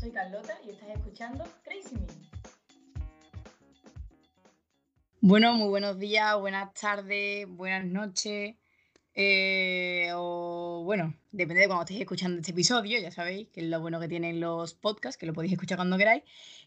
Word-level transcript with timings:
Soy 0.00 0.12
Carlota 0.12 0.58
y 0.64 0.70
estás 0.70 0.88
escuchando 0.88 1.44
Crazy 1.62 1.94
Me. 1.94 2.06
Bueno, 5.20 5.52
muy 5.56 5.68
buenos 5.68 5.98
días, 5.98 6.40
buenas 6.40 6.72
tardes, 6.72 7.46
buenas 7.46 7.84
noches. 7.84 8.56
Eh, 9.12 10.08
o 10.14 10.84
bueno, 10.86 11.14
depende 11.32 11.60
de 11.60 11.66
cuando 11.66 11.82
estéis 11.82 12.00
escuchando 12.00 12.38
este 12.38 12.52
episodio, 12.52 12.98
ya 12.98 13.10
sabéis 13.10 13.48
que 13.48 13.60
es 13.60 13.66
lo 13.66 13.78
bueno 13.82 14.00
que 14.00 14.08
tienen 14.08 14.40
los 14.40 14.72
podcasts, 14.72 15.18
que 15.18 15.26
lo 15.26 15.34
podéis 15.34 15.52
escuchar 15.52 15.76
cuando 15.76 15.98
queráis. 15.98 16.22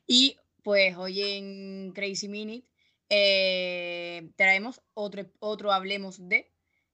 Y 0.05 0.38
pues 0.61 0.95
hoy 0.95 1.20
en 1.23 1.91
Crazy 1.93 2.27
Minute 2.27 2.68
eh, 3.09 4.29
traemos 4.36 4.84
otro, 4.93 5.25
otro 5.39 5.71
Hablemos 5.71 6.29
de. 6.29 6.36
En 6.36 6.45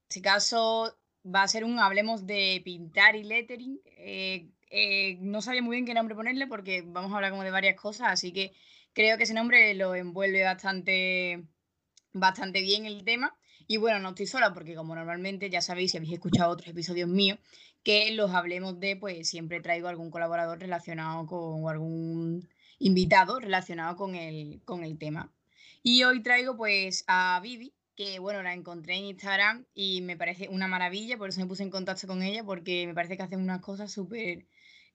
este 0.08 0.21
caso 0.21 0.98
va 1.26 1.44
a 1.44 1.50
ser 1.50 1.66
un 1.66 1.80
Hablemos 1.80 2.26
de 2.26 2.62
pintar 2.63 3.17
y 3.17 3.23
lettering. 3.26 3.81
Eh, 3.98 4.52
eh, 4.70 5.18
no 5.22 5.41
sabía 5.41 5.62
muy 5.62 5.78
bien 5.78 5.86
qué 5.86 5.94
nombre 5.94 6.16
ponerle 6.16 6.48
porque 6.48 6.84
vamos 6.86 7.12
a 7.12 7.16
hablar 7.16 7.32
como 7.32 7.44
de 7.44 7.52
varias 7.52 7.76
cosas, 7.76 8.10
así 8.10 8.32
que 8.32 8.54
creo 8.94 9.18
que 9.18 9.23
ese 9.23 9.34
nombre 9.34 9.73
lo 9.73 9.96
envuelve 9.96 10.44
bastante, 10.44 11.44
bastante 12.14 12.62
bien 12.62 12.86
el 12.86 13.04
tema. 13.04 13.36
Y 13.68 13.77
bueno, 13.77 14.00
no 14.00 14.10
estoy 14.10 14.26
sola 14.26 14.54
porque 14.54 14.76
como 14.76 14.96
normalmente 14.96 15.50
ya 15.50 15.62
sabéis, 15.62 15.91
si 15.91 15.98
habéis 15.98 16.13
escuchado 16.13 16.52
otros 16.52 16.70
episodios 16.70 17.08
míos, 17.08 17.38
que 17.84 18.12
los 18.12 18.32
hablemos 18.32 18.80
de, 18.80 18.96
pues 18.96 19.30
siempre 19.30 19.62
traigo 19.62 19.88
algún 19.88 20.10
colaborador 20.12 20.60
relacionado 20.60 21.26
con 21.27 21.63
o 21.63 21.70
algún 21.70 22.49
invitado 22.80 23.40
relacionado 23.40 23.96
con 23.96 24.16
el, 24.16 24.62
con 24.66 24.84
el 24.84 24.98
tema. 24.98 25.32
Y 25.84 26.04
hoy 26.04 26.22
traigo 26.24 26.58
pues 26.58 27.04
a 27.08 27.40
Vivi, 27.44 27.74
que 27.96 28.20
bueno, 28.20 28.41
la 28.44 28.54
encontré 28.54 28.96
en 28.96 29.05
Instagram 29.05 29.66
y 29.74 30.02
me 30.02 30.18
parece 30.18 30.48
una 30.49 30.68
maravilla, 30.68 31.18
por 31.18 31.30
eso 31.30 31.41
me 31.41 31.48
puse 31.48 31.63
en 31.63 31.70
contacto 31.70 32.08
con 32.08 32.24
ella, 32.24 32.44
porque 32.44 32.88
me 32.88 32.94
parece 32.94 33.18
que 33.18 33.24
hace 33.24 33.38
unas 33.38 33.62
cosas 33.62 33.91
súper 33.91 34.46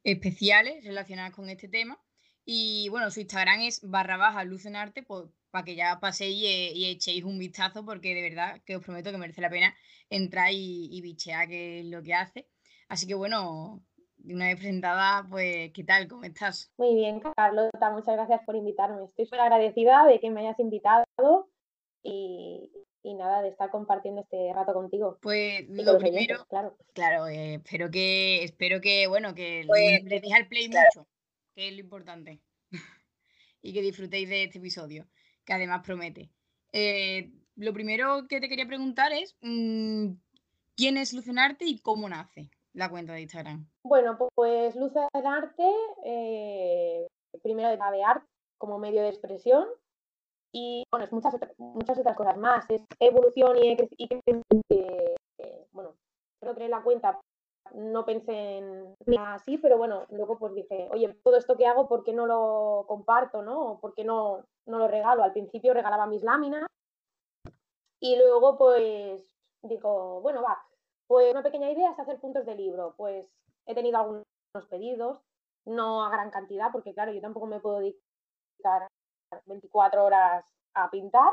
especiales 0.04 0.84
relacionadas 0.84 1.32
con 1.32 1.48
este 1.48 1.68
tema. 1.68 2.00
Y 2.44 2.88
bueno, 2.90 3.10
su 3.10 3.20
Instagram 3.20 3.62
es 3.62 3.80
barra 3.82 4.16
baja 4.16 4.44
luz 4.44 4.66
en 4.66 4.76
arte, 4.76 5.02
pues, 5.02 5.24
para 5.50 5.64
que 5.64 5.74
ya 5.74 5.98
paséis 5.98 6.36
y, 6.36 6.86
echéis 6.86 7.24
un 7.24 7.38
vistazo, 7.38 7.84
porque 7.84 8.14
de 8.14 8.22
verdad 8.22 8.60
que 8.64 8.76
os 8.76 8.84
prometo 8.84 9.10
que 9.10 9.18
merece 9.18 9.40
la 9.40 9.50
pena 9.50 9.74
entrar 10.10 10.52
y, 10.52 10.88
y 10.92 11.00
bichear 11.00 11.48
qué 11.48 11.80
es 11.80 11.86
lo 11.86 12.02
que 12.02 12.14
hace. 12.14 12.48
Así 12.88 13.06
que 13.06 13.14
bueno, 13.14 13.82
una 14.32 14.46
vez 14.46 14.56
presentada, 14.56 15.26
pues, 15.28 15.72
¿qué 15.72 15.84
tal? 15.84 16.08
¿Cómo 16.08 16.24
estás? 16.24 16.72
Muy 16.78 16.94
bien, 16.94 17.20
Carlota, 17.20 17.90
muchas 17.90 18.14
gracias 18.16 18.40
por 18.44 18.56
invitarme. 18.56 19.04
Estoy 19.04 19.26
súper 19.26 19.40
agradecida 19.40 20.06
de 20.06 20.20
que 20.20 20.30
me 20.30 20.40
hayas 20.40 20.58
invitado 20.58 21.04
y, 22.02 22.70
y 23.04 23.14
nada, 23.14 23.42
de 23.42 23.50
estar 23.50 23.70
compartiendo 23.70 24.22
este 24.22 24.52
rato 24.54 24.72
contigo. 24.72 25.18
Pues 25.20 25.68
lo 25.68 25.98
primero, 25.98 26.46
claro, 26.48 26.76
claro 26.94 27.26
eh, 27.28 27.56
espero 27.56 27.90
que, 27.90 28.42
espero 28.42 28.80
que, 28.80 29.06
bueno, 29.06 29.34
que 29.34 29.62
pues, 29.66 30.02
le 30.04 30.20
deje 30.20 30.34
al 30.34 30.48
play 30.48 30.68
mucho, 30.68 31.06
que 31.54 31.68
es 31.68 31.74
lo 31.74 31.80
importante. 31.80 32.40
y 33.62 33.74
que 33.74 33.82
disfrutéis 33.82 34.28
de 34.28 34.44
este 34.44 34.58
episodio, 34.58 35.06
que 35.44 35.52
además 35.52 35.82
promete. 35.84 36.30
Eh, 36.72 37.30
lo 37.56 37.74
primero 37.74 38.26
que 38.26 38.40
te 38.40 38.48
quería 38.48 38.66
preguntar 38.66 39.12
es, 39.12 39.36
mm, 39.42 40.12
¿quién 40.74 40.96
es 40.96 41.12
Lucenarte 41.12 41.66
y 41.66 41.80
cómo 41.80 42.08
nace 42.08 42.50
la 42.72 42.88
cuenta 42.88 43.12
de 43.12 43.20
Instagram? 43.20 43.68
Bueno, 43.82 44.16
pues 44.34 44.74
Lucenarte, 44.76 45.70
eh, 46.06 47.06
primero 47.42 47.68
de 47.68 48.02
arte 48.02 48.26
como 48.56 48.78
medio 48.78 49.02
de 49.02 49.10
expresión, 49.10 49.66
y 50.54 50.84
bueno, 50.90 51.04
es 51.04 51.12
muchas, 51.12 51.34
muchas 51.58 51.98
otras 51.98 52.16
cosas 52.16 52.36
más. 52.38 52.64
Es 52.70 52.80
evolución 53.00 53.56
y, 53.56 53.76
y 53.98 54.08
eh, 54.70 55.66
bueno, 55.72 55.96
creo 56.40 56.54
que 56.54 56.68
la 56.68 56.82
cuenta 56.82 57.20
no 57.74 58.04
pensé 58.04 58.58
en 58.58 58.94
así, 59.18 59.58
pero 59.58 59.76
bueno, 59.76 60.06
luego 60.10 60.38
pues 60.38 60.54
dije, 60.54 60.88
oye, 60.92 61.12
todo 61.24 61.36
esto 61.36 61.56
que 61.56 61.66
hago, 61.66 61.88
¿por 61.88 62.04
qué 62.04 62.12
no 62.12 62.26
lo 62.26 62.84
comparto, 62.86 63.42
no? 63.42 63.80
¿Por 63.80 63.94
qué 63.94 64.04
no, 64.04 64.44
no 64.66 64.78
lo 64.78 64.86
regalo? 64.86 65.24
Al 65.24 65.32
principio 65.32 65.74
regalaba 65.74 66.06
mis 66.06 66.22
láminas 66.22 66.68
y 68.00 68.16
luego 68.16 68.56
pues 68.56 69.26
digo, 69.62 70.20
bueno, 70.20 70.40
va, 70.40 70.64
pues 71.08 71.32
una 71.32 71.42
pequeña 71.42 71.70
idea 71.70 71.90
es 71.90 71.98
hacer 71.98 72.20
puntos 72.20 72.46
de 72.46 72.54
libro. 72.54 72.94
Pues 72.96 73.28
he 73.66 73.74
tenido 73.74 73.98
algunos 73.98 74.24
pedidos, 74.70 75.18
no 75.66 76.04
a 76.04 76.10
gran 76.10 76.30
cantidad, 76.30 76.70
porque 76.70 76.94
claro, 76.94 77.12
yo 77.12 77.20
tampoco 77.20 77.46
me 77.46 77.58
puedo 77.58 77.80
dedicar 77.80 78.86
24 79.46 80.04
horas 80.04 80.44
a 80.74 80.90
pintar, 80.90 81.32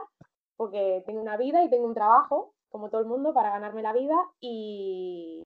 porque 0.56 1.04
tengo 1.06 1.22
una 1.22 1.38
vida 1.38 1.64
y 1.64 1.70
tengo 1.70 1.86
un 1.86 1.94
trabajo, 1.94 2.54
como 2.70 2.90
todo 2.90 3.02
el 3.02 3.08
mundo, 3.08 3.34
para 3.34 3.52
ganarme 3.52 3.82
la 3.82 3.94
vida 3.94 4.16
y, 4.40 5.44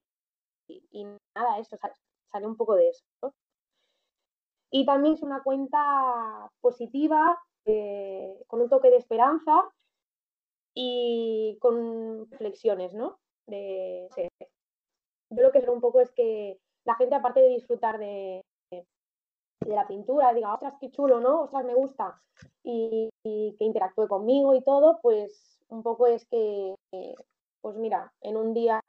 nada, 1.35 1.59
eso 1.59 1.77
sale 2.31 2.47
un 2.47 2.57
poco 2.57 2.75
de 2.75 2.89
eso. 2.89 3.03
Y 4.71 4.85
también 4.85 5.15
es 5.15 5.23
una 5.23 5.41
cuenta 5.43 6.49
positiva, 6.61 7.39
eh, 7.65 8.43
con 8.47 8.61
un 8.61 8.69
toque 8.69 8.89
de 8.89 8.97
esperanza 8.97 9.71
y 10.73 11.57
con 11.61 12.29
reflexiones, 12.29 12.93
¿no? 12.93 13.17
De, 13.47 14.09
Yo 15.29 15.41
lo 15.41 15.51
que 15.51 15.61
creo 15.61 15.73
un 15.73 15.81
poco 15.81 16.01
es 16.01 16.11
que 16.11 16.59
la 16.85 16.95
gente, 16.95 17.15
aparte 17.15 17.39
de 17.39 17.49
disfrutar 17.49 17.97
de, 17.97 18.43
de 19.61 19.75
la 19.75 19.87
pintura, 19.87 20.33
diga, 20.33 20.53
ostras, 20.53 20.75
qué 20.79 20.91
chulo, 20.91 21.19
¿no? 21.19 21.41
Ostras, 21.43 21.65
me 21.65 21.73
gusta, 21.73 22.21
y, 22.63 23.09
que 23.23 23.63
interactúe 23.65 24.07
conmigo 24.07 24.53
y 24.55 24.63
todo, 24.63 24.99
pues 25.01 25.59
un 25.69 25.83
poco 25.83 26.07
es 26.07 26.25
que, 26.27 26.75
pues 27.61 27.75
mira, 27.77 28.11
en 28.21 28.37
un 28.37 28.53
día 28.53 28.81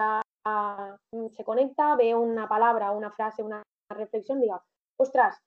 se 1.31 1.45
conecta, 1.45 1.97
ve 1.97 2.15
una 2.15 2.49
palabra, 2.49 2.93
una 2.93 3.11
frase, 3.11 3.43
una 3.43 3.63
reflexión, 3.91 4.41
diga, 4.41 4.63
ostras, 4.99 5.39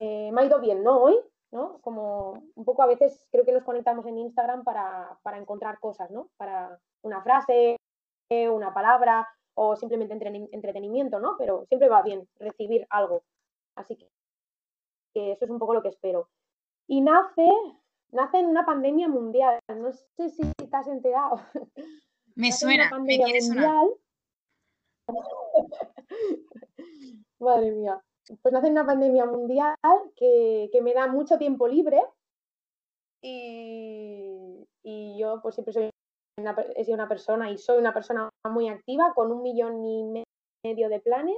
eh, 0.00 0.30
me 0.32 0.42
ha 0.42 0.44
ido 0.44 0.60
bien, 0.60 0.82
¿no? 0.82 1.02
Hoy, 1.02 1.16
¿no? 1.52 1.78
Como 1.80 2.42
un 2.54 2.64
poco 2.64 2.82
a 2.82 2.86
veces 2.86 3.26
creo 3.30 3.44
que 3.44 3.52
nos 3.52 3.64
conectamos 3.64 4.06
en 4.06 4.18
Instagram 4.18 4.64
para, 4.64 5.18
para 5.22 5.38
encontrar 5.38 5.78
cosas, 5.78 6.10
¿no? 6.10 6.30
Para 6.36 6.78
una 7.02 7.22
frase, 7.22 7.76
una 8.50 8.72
palabra 8.72 9.28
o 9.54 9.76
simplemente 9.76 10.14
entretenimiento, 10.52 11.20
¿no? 11.20 11.36
Pero 11.36 11.66
siempre 11.66 11.88
va 11.88 12.02
bien 12.02 12.26
recibir 12.38 12.86
algo. 12.90 13.24
Así 13.76 13.96
que, 13.96 14.08
eso 15.32 15.44
es 15.44 15.50
un 15.50 15.58
poco 15.58 15.74
lo 15.74 15.82
que 15.82 15.88
espero. 15.88 16.28
Y 16.86 17.00
nace, 17.00 17.48
nace 18.10 18.38
en 18.38 18.46
una 18.46 18.64
pandemia 18.64 19.08
mundial. 19.08 19.58
No 19.68 19.92
sé 19.92 20.30
si 20.30 20.42
te 20.52 20.76
has 20.76 20.88
enterado. 20.88 21.40
Me 22.34 22.50
suena, 22.50 22.90
me 22.98 23.18
quiere 23.18 23.42
sonar. 23.42 23.86
Madre 27.38 27.72
mía. 27.72 28.00
Pues 28.40 28.54
nace 28.54 28.68
en 28.68 28.72
una 28.72 28.86
pandemia 28.86 29.26
mundial 29.26 29.76
que, 30.16 30.70
me 30.82 30.94
da 30.94 31.08
mucho 31.08 31.36
tiempo 31.36 31.68
libre 31.68 32.00
y, 33.22 34.66
yo 35.18 35.42
pues 35.42 35.56
siempre 35.56 35.74
soy 35.74 35.90
una, 36.40 36.56
he 36.74 36.84
sido 36.84 36.94
una 36.94 37.08
persona 37.08 37.50
y 37.50 37.58
soy 37.58 37.78
una 37.78 37.92
persona 37.92 38.30
muy 38.48 38.70
activa 38.70 39.12
con 39.14 39.30
un 39.30 39.42
millón 39.42 39.84
y 39.84 40.24
medio 40.64 40.88
de 40.88 41.00
planes 41.00 41.36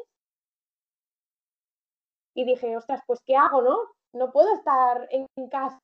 y 2.34 2.44
dije, 2.44 2.76
ostras, 2.76 3.00
pues 3.06 3.20
¿qué 3.24 3.36
hago, 3.36 3.62
no? 3.62 3.78
No 4.12 4.32
puedo 4.32 4.52
estar 4.54 5.08
en 5.10 5.26
casa, 5.48 5.78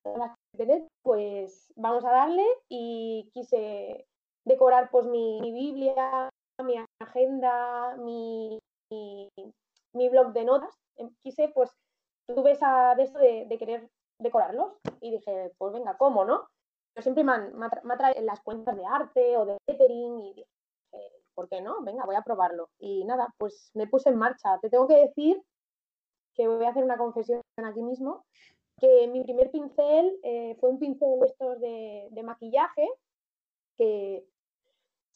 pues 1.03 1.73
vamos 1.77 2.05
a 2.05 2.11
darle 2.11 2.45
y 2.69 3.29
quise 3.33 4.07
decorar 4.47 4.91
pues 4.91 5.07
mi, 5.07 5.41
Biblia, 5.53 6.29
mi 6.63 6.75
agenda, 7.01 7.97
mi, 7.97 8.59
mi, 8.91 10.09
blog 10.09 10.33
de 10.33 10.45
notas. 10.45 10.75
Em, 10.97 11.11
quise, 11.23 11.49
pues, 11.49 11.71
tuve 12.29 12.53
esa 12.53 12.95
de 12.95 13.03
eso 13.03 13.19
de, 13.19 13.57
querer 13.59 13.89
decorarlos 14.21 14.73
y 15.01 15.11
dije, 15.11 15.53
pues 15.59 15.73
venga, 15.73 15.97
¿cómo, 15.97 16.25
no? 16.25 16.47
Yo 16.97 17.03
siempre 17.03 17.25
me, 17.25 17.33
han, 17.33 17.57
me, 17.57 17.69
las 18.23 18.41
cuentas 18.43 18.77
de 18.77 18.85
arte 18.85 19.37
o 19.39 19.47
de 19.47 19.57
lettering 19.67 20.21
y 20.21 20.35
dije, 20.35 20.47
¿por 21.35 21.49
qué 21.49 21.61
no? 21.61 21.83
Venga, 21.83 22.05
voy 22.05 22.17
a 22.17 22.23
probarlo. 22.23 22.69
Y 22.79 23.05
nada, 23.05 23.33
pues 23.39 23.71
me 23.75 23.87
puse 23.87 24.11
en 24.11 24.19
marcha. 24.19 24.59
Te 24.61 24.69
tengo 24.69 24.87
que 24.87 24.97
decir 24.97 25.43
que 26.35 26.49
voy 26.49 26.65
a 26.65 26.71
hacer 26.71 26.85
una 26.85 26.97
confesión 26.97 27.41
aquí 27.57 27.83
mismo, 27.83 28.25
que 28.81 29.09
mi 29.09 29.23
primer 29.23 29.51
pincel 29.51 30.19
eh, 30.23 30.57
fue 30.59 30.71
un 30.71 30.79
pincel 30.79 31.21
de 31.21 31.27
estos 31.27 31.61
de, 31.61 32.23
maquillaje, 32.23 32.89
que, 33.77 34.25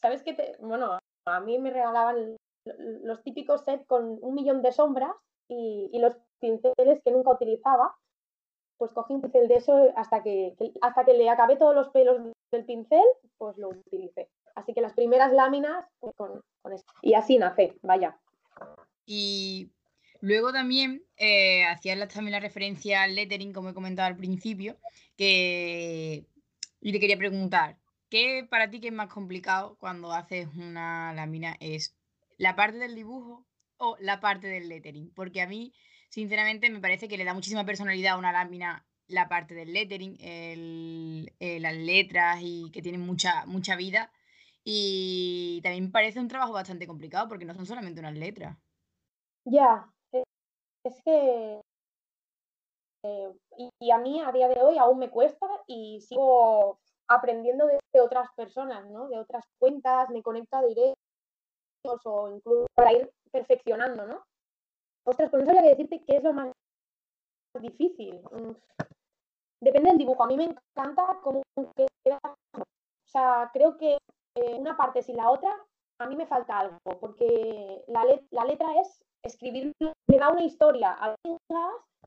¿sabes 0.02 0.22
qué? 0.22 0.56
bueno, 0.60 0.98
a 1.26 1.40
mí 1.40 1.58
me 1.58 1.70
regalaban 1.70 2.36
los 2.66 3.22
típicos 3.22 3.62
sets 3.64 3.86
con 3.86 4.18
un 4.20 4.34
millón 4.34 4.62
de 4.62 4.72
sombras 4.72 5.14
y, 5.48 5.98
los 5.98 6.16
pinceles 6.40 7.00
que 7.02 7.10
nunca 7.10 7.32
utilizaba, 7.32 7.94
pues 8.76 8.92
cogí 8.92 9.14
un 9.14 9.22
pincel 9.22 9.48
de 9.48 9.54
eso 9.56 9.92
hasta 9.96 10.22
que, 10.22 10.54
hasta 10.82 11.04
que 11.04 11.14
le 11.14 11.30
acabé 11.30 11.56
todos 11.56 11.74
los 11.74 11.88
pelos 11.90 12.20
del 12.50 12.64
pincel, 12.64 13.04
pues 13.38 13.56
lo 13.56 13.68
utilicé. 13.70 14.28
Así 14.54 14.74
que 14.74 14.80
las 14.80 14.92
primeras 14.92 15.32
láminas 15.32 15.86
pues 16.00 16.14
con, 16.16 16.40
con. 16.62 16.74
Y 17.02 17.14
así 17.14 17.38
nace, 17.38 17.76
vaya. 17.82 18.18
Y 19.06 19.70
Luego 20.24 20.54
también 20.54 21.02
eh, 21.18 21.66
hacías 21.66 22.08
también 22.08 22.32
la 22.32 22.40
referencia 22.40 23.02
al 23.02 23.14
lettering, 23.14 23.52
como 23.52 23.68
he 23.68 23.74
comentado 23.74 24.08
al 24.08 24.16
principio, 24.16 24.78
que 25.18 26.24
yo 26.80 26.92
te 26.92 26.98
quería 26.98 27.18
preguntar, 27.18 27.76
¿qué 28.08 28.46
para 28.48 28.70
ti 28.70 28.80
que 28.80 28.86
es 28.88 28.94
más 28.94 29.12
complicado 29.12 29.76
cuando 29.78 30.12
haces 30.12 30.48
una 30.56 31.12
lámina? 31.12 31.58
¿Es 31.60 31.94
la 32.38 32.56
parte 32.56 32.78
del 32.78 32.94
dibujo 32.94 33.46
o 33.76 33.98
la 34.00 34.20
parte 34.20 34.46
del 34.46 34.70
lettering? 34.70 35.12
Porque 35.14 35.42
a 35.42 35.46
mí 35.46 35.74
sinceramente 36.08 36.70
me 36.70 36.80
parece 36.80 37.06
que 37.06 37.18
le 37.18 37.24
da 37.24 37.34
muchísima 37.34 37.66
personalidad 37.66 38.14
a 38.14 38.18
una 38.18 38.32
lámina 38.32 38.86
la 39.08 39.28
parte 39.28 39.52
del 39.52 39.74
lettering, 39.74 40.16
eh, 40.20 41.58
las 41.60 41.76
letras 41.76 42.38
y 42.40 42.70
que 42.72 42.80
tienen 42.80 43.02
mucha, 43.02 43.44
mucha 43.44 43.76
vida. 43.76 44.10
Y 44.64 45.60
también 45.62 45.84
me 45.84 45.90
parece 45.90 46.18
un 46.18 46.28
trabajo 46.28 46.54
bastante 46.54 46.86
complicado 46.86 47.28
porque 47.28 47.44
no 47.44 47.52
son 47.52 47.66
solamente 47.66 48.00
unas 48.00 48.14
letras. 48.14 48.56
Ya, 49.44 49.93
es 50.84 51.02
que 51.02 51.60
eh, 53.04 53.34
y, 53.80 53.90
a 53.90 53.98
mí 53.98 54.22
a 54.22 54.32
día 54.32 54.48
de 54.48 54.62
hoy 54.62 54.78
aún 54.78 54.98
me 54.98 55.10
cuesta 55.10 55.46
y 55.66 56.00
sigo 56.00 56.78
aprendiendo 57.06 57.66
de, 57.66 58.00
otras 58.00 58.28
personas, 58.34 58.88
¿no? 58.90 59.08
De 59.08 59.18
otras 59.18 59.44
cuentas, 59.58 60.08
me 60.10 60.22
conecto 60.22 60.56
a 60.56 60.62
directos 60.62 60.96
o 62.04 62.30
incluso 62.30 62.66
para 62.74 62.92
ir 62.92 63.10
perfeccionando, 63.30 64.06
¿no? 64.06 64.24
Ostras, 65.06 65.30
pues 65.30 65.42
no 65.42 65.46
sabía 65.46 65.62
que 65.62 65.68
decirte 65.68 66.04
qué 66.06 66.16
es 66.16 66.24
lo 66.24 66.32
más 66.32 66.50
difícil. 67.60 68.22
Mm, 68.32 68.52
depende 69.60 69.90
del 69.90 69.98
dibujo. 69.98 70.24
A 70.24 70.26
mí 70.26 70.36
me 70.36 70.44
encanta 70.44 71.20
cómo 71.22 71.42
queda. 71.76 72.20
O 72.24 73.06
sea, 73.06 73.50
creo 73.52 73.76
que 73.76 73.98
eh, 74.36 74.54
una 74.58 74.76
parte 74.76 75.02
sin 75.02 75.16
la 75.16 75.30
otra, 75.30 75.54
a 75.98 76.06
mí 76.06 76.16
me 76.16 76.26
falta 76.26 76.58
algo, 76.58 76.78
porque 77.00 77.84
la, 77.88 78.04
la 78.30 78.44
letra 78.44 78.80
es 78.80 79.02
escribir, 79.22 79.72
le 79.80 80.18
da 80.18 80.30
una 80.30 80.44
historia 80.44 80.96
a 80.98 81.14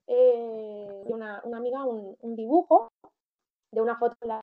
eh, 0.08 1.04
una, 1.06 1.42
una, 1.44 1.58
amiga 1.58 1.84
un, 1.84 2.16
un, 2.22 2.36
dibujo 2.36 2.90
de 3.74 3.82
una 3.82 3.98
foto 3.98 4.16
de 4.22 4.28
las 4.28 4.42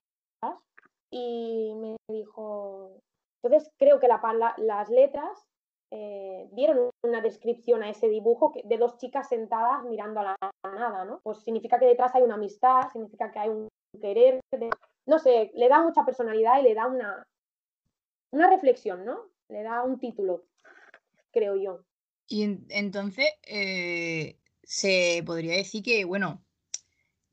y 1.11 1.73
me 1.76 1.96
dijo, 2.11 2.99
entonces 3.43 3.70
creo 3.79 4.00
que 4.00 4.08
la, 4.08 4.20
las 4.58 4.91
letras 4.91 5.47
eh, 5.93 6.49
dieron 6.50 6.90
una 7.05 7.20
descripción 7.20 7.85
a 7.85 7.90
ese 7.90 8.08
dibujo 8.08 8.52
de 8.64 8.79
dos 8.79 8.99
chicas 8.99 9.29
sentadas 9.29 9.85
mirando 9.85 10.20
a 10.20 10.25
la 10.25 10.37
nada, 10.64 11.05
¿no? 11.05 11.20
Pues 11.23 11.38
significa 11.44 11.79
que 11.79 11.87
detrás 11.87 12.12
hay 12.17 12.23
una 12.23 12.35
amistad, 12.35 12.90
significa 12.90 13.31
que 13.31 13.38
hay 13.38 13.49
un 13.49 13.69
querer, 14.00 14.40
no 15.06 15.20
sé, 15.20 15.52
le 15.55 15.69
da 15.69 15.82
mucha 15.82 16.05
personalidad 16.05 16.58
y 16.58 16.64
le 16.64 16.75
da 16.75 16.88
una, 16.88 17.23
una 18.32 18.50
reflexión, 18.50 19.05
¿no? 19.05 19.34
Le 19.49 19.62
da 19.62 19.82
un 19.82 19.99
título, 19.99 20.44
creo 21.32 21.56
yo. 21.56 21.85
Y 22.26 22.43
entonces, 22.70 23.26
eh, 23.43 24.38
se 24.62 25.23
podría 25.26 25.56
decir 25.56 25.82
que, 25.82 26.05
bueno, 26.05 26.44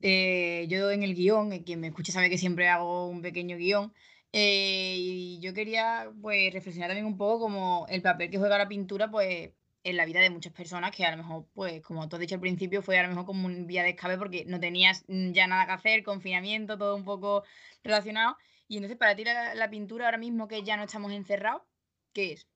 eh, 0.00 0.66
yo 0.68 0.90
en 0.90 1.02
el 1.02 1.14
guion, 1.14 1.62
quien 1.64 1.80
me 1.80 1.88
escucha 1.88 2.12
sabe 2.12 2.28
que 2.28 2.38
siempre 2.38 2.68
hago 2.68 3.08
un 3.08 3.22
pequeño 3.22 3.56
guion, 3.56 3.92
eh, 4.32 4.94
y 4.96 5.40
yo 5.40 5.52
quería 5.54 6.10
pues 6.22 6.52
reflexionar 6.52 6.88
también 6.88 7.06
un 7.06 7.18
poco 7.18 7.40
como 7.40 7.86
el 7.90 8.00
papel 8.00 8.30
que 8.30 8.38
juega 8.38 8.56
la 8.56 8.68
pintura 8.68 9.10
pues 9.10 9.50
en 9.84 9.96
la 9.96 10.06
vida 10.06 10.20
de 10.20 10.30
muchas 10.30 10.54
personas 10.54 10.90
que 10.96 11.04
a 11.04 11.10
lo 11.10 11.18
mejor 11.18 11.46
pues 11.52 11.82
como 11.82 12.08
tú 12.08 12.16
has 12.16 12.20
dicho 12.20 12.36
al 12.36 12.40
principio 12.40 12.80
fue 12.80 12.98
a 12.98 13.02
lo 13.02 13.10
mejor 13.10 13.26
como 13.26 13.46
un 13.46 13.66
vía 13.66 13.82
de 13.82 13.90
escape 13.90 14.16
porque 14.16 14.44
no 14.46 14.58
tenías 14.58 15.04
ya 15.06 15.46
nada 15.46 15.66
que 15.66 15.72
hacer, 15.72 16.02
confinamiento, 16.02 16.78
todo 16.78 16.96
un 16.96 17.04
poco 17.04 17.44
relacionado 17.84 18.36
y 18.68 18.76
entonces 18.76 18.96
para 18.96 19.14
ti 19.14 19.24
la 19.24 19.68
pintura 19.70 20.06
ahora 20.06 20.18
mismo 20.18 20.48
que 20.48 20.62
ya 20.62 20.78
no 20.78 20.84
estamos 20.84 21.12
encerrados, 21.12 21.62
¿qué 22.12 22.32
es? 22.32 22.46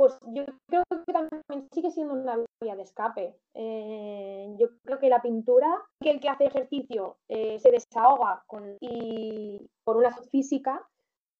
pues 0.00 0.18
yo 0.28 0.46
creo 0.66 0.82
que 1.06 1.12
también 1.12 1.68
sigue 1.74 1.90
siendo 1.90 2.14
una 2.14 2.42
vía 2.62 2.74
de 2.74 2.84
escape. 2.84 3.36
Eh, 3.52 4.54
yo 4.56 4.68
creo 4.82 4.98
que 4.98 5.10
la 5.10 5.20
pintura, 5.20 5.68
que 6.02 6.12
el 6.12 6.20
que 6.20 6.30
hace 6.30 6.46
ejercicio 6.46 7.18
eh, 7.28 7.58
se 7.58 7.70
desahoga 7.70 8.42
con, 8.46 8.78
y 8.80 9.60
por 9.84 9.98
una 9.98 10.16
física, 10.32 10.88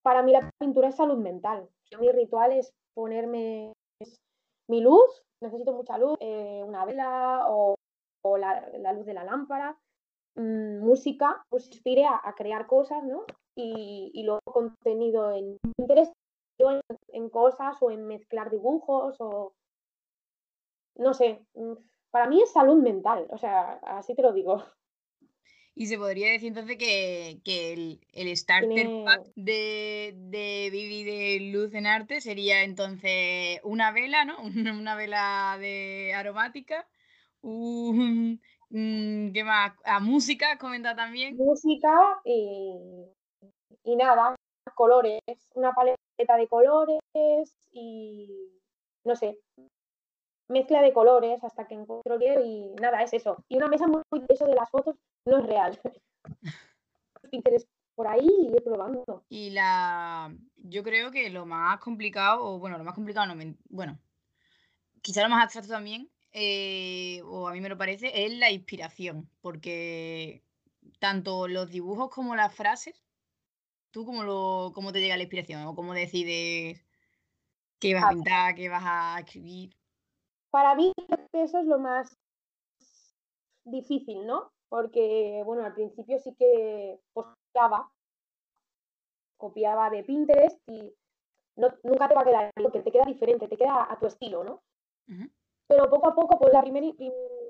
para 0.02 0.22
mí 0.22 0.32
la 0.32 0.50
pintura 0.58 0.88
es 0.88 0.96
salud 0.96 1.16
mental. 1.16 1.70
Mi 1.98 2.12
ritual 2.12 2.52
es 2.52 2.70
ponerme 2.92 3.72
mi 4.68 4.82
luz, 4.82 5.22
necesito 5.42 5.72
mucha 5.72 5.96
luz, 5.96 6.18
eh, 6.20 6.62
una 6.62 6.84
vela 6.84 7.46
o, 7.48 7.76
la, 8.36 8.92
luz 8.92 9.06
de 9.06 9.14
la 9.14 9.24
lámpara, 9.24 9.74
mm, 10.34 10.80
música, 10.84 11.46
pues 11.48 11.66
inspire 11.68 12.04
a, 12.04 12.34
crear 12.36 12.66
cosas, 12.66 13.02
¿no? 13.04 13.24
Y, 13.56 14.10
y 14.14 14.22
luego 14.22 14.40
contenido 14.44 15.32
en 15.32 15.58
Pinterest 15.76 16.12
en, 17.12 17.30
cosas 17.30 17.76
o 17.80 17.90
en 17.90 18.06
mezclar 18.06 18.50
dibujos 18.50 19.16
o 19.18 19.54
no 20.96 21.14
sé, 21.14 21.40
mm, 21.54 21.72
para 22.10 22.28
mí 22.28 22.42
es 22.42 22.52
salud 22.52 22.82
mental, 22.82 23.26
o 23.30 23.38
sea, 23.38 23.80
así 23.82 24.14
te 24.14 24.22
lo 24.22 24.32
digo. 24.32 24.62
Y 25.74 25.86
se 25.86 25.96
podría 25.96 26.32
decir 26.32 26.48
entonces 26.48 26.76
que, 26.76 27.40
el, 27.46 28.00
el, 28.12 28.36
starter 28.36 28.88
pack 29.04 29.22
de, 29.34 30.12
de 30.14 30.68
Vivi 30.70 31.04
de 31.04 31.52
Luz 31.52 31.72
en 31.72 31.86
Arte 31.86 32.20
sería 32.20 32.64
entonces 32.64 33.60
una 33.62 33.92
vela, 33.92 34.24
¿no? 34.24 34.36
Una, 34.82 34.96
vela 34.96 35.56
de 35.58 36.12
aromática, 36.12 36.86
un, 37.40 38.40
mm, 38.68 39.32
¿qué 39.32 39.44
más? 39.44 39.72
A 39.84 40.00
música, 40.00 40.58
comenta 40.58 40.94
también. 40.94 41.36
Música 41.36 42.20
y, 42.24 42.76
y 43.84 43.96
nada, 43.96 44.36
colores, 44.74 45.20
una 45.54 45.72
paleta 45.72 46.36
de 46.36 46.48
colores 46.48 47.00
y 47.72 48.50
no 49.04 49.16
sé, 49.16 49.38
mezcla 50.48 50.82
de 50.82 50.92
colores 50.92 51.42
hasta 51.44 51.66
que 51.66 51.74
encuentro 51.74 52.18
bien 52.18 52.44
y 52.44 52.74
nada, 52.80 53.02
es 53.02 53.12
eso. 53.12 53.44
Y 53.48 53.56
una 53.56 53.68
mesa 53.68 53.86
muy, 53.86 54.02
eso 54.28 54.46
de 54.46 54.54
las 54.54 54.70
fotos 54.70 54.96
no 55.24 55.38
es 55.38 55.46
real. 55.46 55.80
Por 57.94 58.08
ahí 58.08 58.26
y 58.26 58.46
ir 58.46 58.62
probando. 58.64 59.24
Y 59.28 59.50
la 59.50 60.34
yo 60.56 60.82
creo 60.82 61.10
que 61.10 61.28
lo 61.28 61.44
más 61.44 61.78
complicado, 61.80 62.42
o 62.42 62.58
bueno, 62.58 62.78
lo 62.78 62.84
más 62.84 62.94
complicado 62.94 63.26
no 63.26 63.54
bueno, 63.68 63.98
quizá 65.02 65.22
lo 65.22 65.28
más 65.28 65.44
abstracto 65.44 65.70
también, 65.70 66.10
eh, 66.32 67.20
o 67.24 67.46
a 67.46 67.52
mí 67.52 67.60
me 67.60 67.68
lo 67.68 67.76
parece, 67.76 68.24
es 68.24 68.32
la 68.32 68.50
inspiración, 68.50 69.28
porque 69.42 70.42
tanto 70.98 71.46
los 71.46 71.68
dibujos 71.68 72.08
como 72.08 72.34
las 72.34 72.54
frases 72.54 73.04
¿Tú 73.90 74.04
cómo, 74.04 74.22
lo, 74.22 74.72
cómo 74.74 74.92
te 74.92 75.00
llega 75.00 75.16
la 75.16 75.22
inspiración 75.22 75.66
o 75.66 75.74
cómo 75.74 75.94
decides 75.94 76.84
qué 77.80 77.94
vas 77.94 78.04
a 78.04 78.10
pintar, 78.10 78.54
qué 78.54 78.68
vas 78.68 78.84
a 78.84 79.20
escribir? 79.20 79.74
Para 80.50 80.74
mí 80.74 80.92
eso 81.32 81.58
es 81.58 81.66
lo 81.66 81.78
más 81.78 82.16
difícil, 83.64 84.26
¿no? 84.26 84.52
Porque, 84.68 85.42
bueno, 85.44 85.64
al 85.64 85.74
principio 85.74 86.18
sí 86.18 86.34
que 86.38 87.00
copiaba, 87.12 87.90
copiaba 89.36 89.90
de 89.90 90.04
Pinterest 90.04 90.58
y 90.68 90.94
nunca 91.56 92.08
te 92.08 92.14
va 92.14 92.20
a 92.20 92.24
quedar, 92.24 92.50
porque 92.54 92.80
te 92.80 92.92
queda 92.92 93.04
diferente, 93.04 93.48
te 93.48 93.56
queda 93.56 93.90
a 93.90 93.98
tu 93.98 94.06
estilo, 94.06 94.44
¿no? 94.44 94.62
Pero 95.66 95.90
poco 95.90 96.08
a 96.08 96.14
poco, 96.14 96.38
pues 96.38 96.52
la 96.52 96.62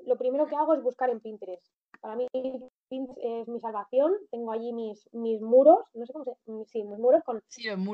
lo 0.06 0.16
primero 0.16 0.46
que 0.46 0.56
hago 0.56 0.74
es 0.74 0.82
buscar 0.82 1.10
en 1.10 1.20
Pinterest. 1.20 1.66
Para 2.00 2.16
mí 2.16 2.26
es 2.32 3.48
mi 3.48 3.60
salvación. 3.60 4.14
Tengo 4.30 4.52
allí 4.52 4.72
mis, 4.72 5.08
mis 5.12 5.40
muros, 5.40 5.84
no 5.94 6.06
sé 6.06 6.12
cómo 6.12 6.24
se 6.24 6.34
sí, 6.66 6.82
mis 6.82 6.98
muros 6.98 7.22
con, 7.24 7.42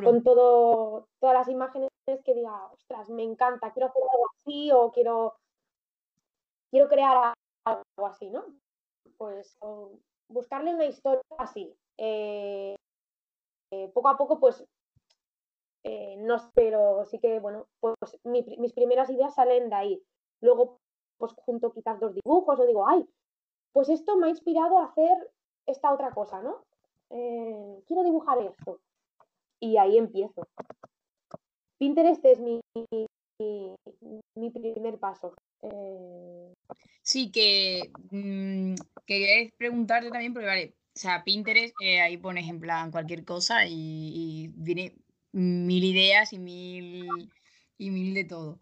con 0.04 0.22
todo, 0.22 1.08
todas 1.20 1.34
las 1.34 1.48
imágenes 1.48 1.90
que 2.24 2.34
diga, 2.34 2.70
ostras, 2.72 3.08
me 3.10 3.24
encanta, 3.24 3.72
quiero 3.72 3.88
hacer 3.88 4.02
algo 4.02 4.30
así 4.38 4.70
o 4.70 4.92
quiero, 4.92 5.34
quiero 6.70 6.88
crear 6.88 7.34
algo 7.64 8.06
así, 8.06 8.30
¿no? 8.30 8.44
Pues 9.18 9.58
buscarle 10.28 10.74
una 10.74 10.86
historia 10.86 11.22
así. 11.38 11.74
Eh, 11.98 12.76
eh, 13.72 13.90
poco 13.92 14.08
a 14.08 14.16
poco, 14.16 14.38
pues, 14.38 14.64
eh, 15.82 16.16
no 16.18 16.38
sé, 16.38 16.48
pero 16.54 17.04
sí 17.06 17.18
que, 17.18 17.40
bueno, 17.40 17.66
pues 17.80 17.96
mis 18.24 18.72
primeras 18.72 19.10
ideas 19.10 19.34
salen 19.34 19.68
de 19.68 19.74
ahí. 19.74 20.02
Luego, 20.40 20.78
pues 21.18 21.32
junto 21.32 21.72
quizás 21.72 21.98
dos 21.98 22.14
dibujos 22.14 22.60
o 22.60 22.66
digo, 22.66 22.86
ay, 22.86 23.08
pues 23.76 23.90
esto 23.90 24.16
me 24.16 24.28
ha 24.28 24.30
inspirado 24.30 24.78
a 24.78 24.86
hacer 24.86 25.30
esta 25.66 25.92
otra 25.92 26.10
cosa, 26.10 26.40
¿no? 26.40 26.64
Eh, 27.10 27.82
quiero 27.86 28.04
dibujar 28.04 28.38
esto. 28.38 28.80
Y 29.60 29.76
ahí 29.76 29.98
empiezo. 29.98 30.48
Pinterest 31.76 32.24
es 32.24 32.40
mi, 32.40 32.58
mi, 33.38 34.50
primer 34.50 34.98
paso. 34.98 35.34
Eh, 35.60 36.54
sí, 37.02 37.30
que 37.30 37.92
mm, 38.10 38.76
quería 39.04 39.52
preguntarte 39.58 40.08
también, 40.08 40.32
porque 40.32 40.46
vale, 40.46 40.74
o 40.94 40.98
sea, 40.98 41.22
Pinterest, 41.22 41.74
eh, 41.82 42.00
ahí 42.00 42.16
pones 42.16 42.48
en 42.48 42.58
plan 42.58 42.90
cualquier 42.90 43.26
cosa 43.26 43.66
y, 43.68 44.52
viene 44.54 44.96
mil 45.32 45.84
ideas 45.84 46.32
y 46.32 46.38
mil, 46.38 47.30
y 47.76 47.90
mil 47.90 48.14
de 48.14 48.24
todo. 48.24 48.58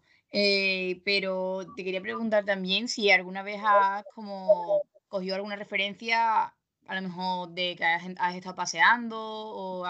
pero 1.05 1.65
te 1.77 1.85
quería 1.85 2.01
preguntar 2.01 2.43
también 2.43 2.89
si 2.89 3.09
alguna 3.09 3.43
vez 3.43 3.61
has 3.63 4.03
como 4.13 4.83
cogió 5.15 5.35
alguna 5.35 5.55
referencia, 5.55 6.43
a 6.87 6.95
lo 6.95 7.01
mejor 7.01 7.49
de 7.51 7.77
que 7.77 7.85
has, 7.85 8.35
estado 8.35 8.53
paseando 8.53 9.17
o 9.17 9.85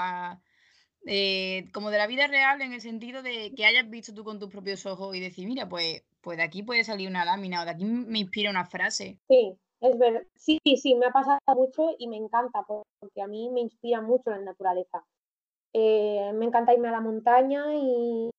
eh, 1.07 1.65
como 1.73 1.89
de 1.89 1.97
la 1.97 2.05
vida 2.05 2.27
real 2.27 2.61
en 2.61 2.73
el 2.73 2.81
sentido 2.81 3.23
de 3.23 3.51
que 3.55 3.65
hayas 3.65 3.89
visto 3.89 4.13
tú 4.13 4.23
con 4.23 4.39
tus 4.39 4.51
propios 4.51 4.85
ojos 4.85 5.15
y 5.15 5.19
decir, 5.19 5.47
mira, 5.47 5.67
pues, 5.67 6.03
pues 6.21 6.37
de 6.37 6.43
aquí 6.43 6.61
puede 6.61 6.83
salir 6.83 7.09
una 7.09 7.25
lámina 7.25 7.63
o 7.63 7.65
de 7.65 7.71
aquí 7.71 7.85
me 7.85 8.19
inspira 8.19 8.51
una 8.51 8.65
frase. 8.65 9.17
Sí, 9.27 9.57
es 9.81 9.97
verdad. 9.97 10.21
Sí, 10.35 10.59
sí, 10.63 10.93
me 10.93 11.07
ha 11.07 11.11
pasado 11.11 11.39
mucho 11.55 11.95
y 11.97 12.07
me 12.07 12.17
encanta 12.17 12.63
porque 12.67 13.21
a 13.23 13.27
mí 13.27 13.49
me 13.49 13.61
inspira 13.61 14.01
mucho 14.01 14.29
la 14.29 14.41
naturaleza. 14.41 15.03
Eh, 15.73 16.31
me 16.35 16.45
encanta 16.45 16.73
irme 16.73 16.89
a 16.89 16.91
la 16.91 17.01
montaña 17.01 17.65
y, 17.73 18.29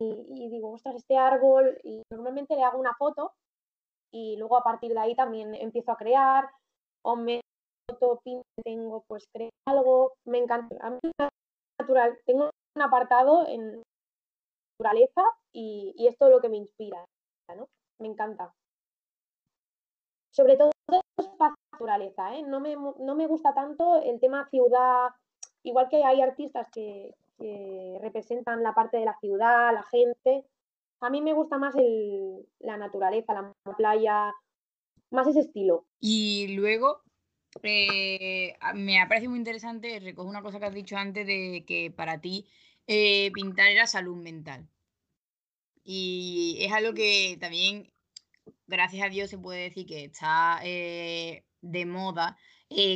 y, 0.00 0.48
digo, 0.48 0.72
ostras, 0.72 0.96
este 0.96 1.18
árbol, 1.18 1.78
y 1.84 2.00
normalmente 2.10 2.56
le 2.56 2.64
hago 2.64 2.78
una 2.78 2.94
foto 2.94 3.34
y 4.12 4.36
luego 4.36 4.56
a 4.56 4.64
partir 4.64 4.92
de 4.92 5.00
ahí 5.00 5.14
también 5.14 5.54
empiezo 5.54 5.92
a 5.92 5.96
crear 5.96 6.50
o 7.02 7.16
me 7.16 7.40
tengo, 8.64 9.04
pues 9.08 9.26
creo 9.32 9.50
algo, 9.66 10.12
me 10.24 10.38
encanta. 10.38 10.76
A 10.80 10.90
mí 10.90 10.98
natural, 11.78 12.18
tengo 12.24 12.50
un 12.76 12.82
apartado 12.82 13.46
en 13.48 13.82
naturaleza 14.78 15.22
y, 15.52 15.94
y 15.96 16.06
es 16.06 16.16
lo 16.20 16.40
que 16.40 16.48
me 16.48 16.56
inspira, 16.56 17.04
¿no? 17.56 17.66
Me 17.98 18.08
encanta. 18.08 18.52
Sobre 20.32 20.56
todo 20.56 20.70
naturaleza, 21.72 22.34
¿eh? 22.36 22.42
No 22.42 22.60
me, 22.60 22.76
no 22.76 23.14
me 23.14 23.26
gusta 23.26 23.54
tanto 23.54 24.00
el 24.02 24.20
tema 24.20 24.48
ciudad, 24.50 25.08
igual 25.62 25.88
que 25.88 26.04
hay 26.04 26.20
artistas 26.20 26.68
que, 26.70 27.14
representan 28.02 28.62
la 28.62 28.74
parte 28.74 28.98
de 28.98 29.06
la 29.06 29.16
ciudad, 29.18 29.72
la 29.72 29.82
gente. 29.84 30.44
A 31.00 31.10
mí 31.10 31.22
me 31.22 31.32
gusta 31.32 31.58
más 31.58 31.74
el, 31.76 32.46
la 32.60 32.76
naturaleza, 32.76 33.32
la 33.32 33.76
playa, 33.76 34.32
más 35.10 35.26
ese 35.26 35.40
estilo. 35.40 35.86
Y 35.98 36.48
luego, 36.56 37.02
eh, 37.62 38.56
me 38.74 39.00
ha 39.00 39.08
parecido 39.08 39.30
muy 39.30 39.38
interesante, 39.38 39.98
recojo 40.00 40.28
una 40.28 40.42
cosa 40.42 40.58
que 40.58 40.66
has 40.66 40.74
dicho 40.74 40.96
antes 40.96 41.26
de 41.26 41.64
que 41.66 41.90
para 41.90 42.20
ti 42.20 42.46
eh, 42.86 43.30
pintar 43.32 43.68
era 43.68 43.86
salud 43.86 44.16
mental. 44.16 44.68
Y 45.82 46.58
es 46.60 46.72
algo 46.72 46.92
que 46.92 47.36
también, 47.40 47.90
gracias 48.66 49.04
a 49.04 49.08
Dios, 49.08 49.30
se 49.30 49.38
puede 49.38 49.62
decir 49.62 49.86
que 49.86 50.04
está 50.04 50.60
eh, 50.62 51.44
de 51.60 51.86
moda 51.86 52.36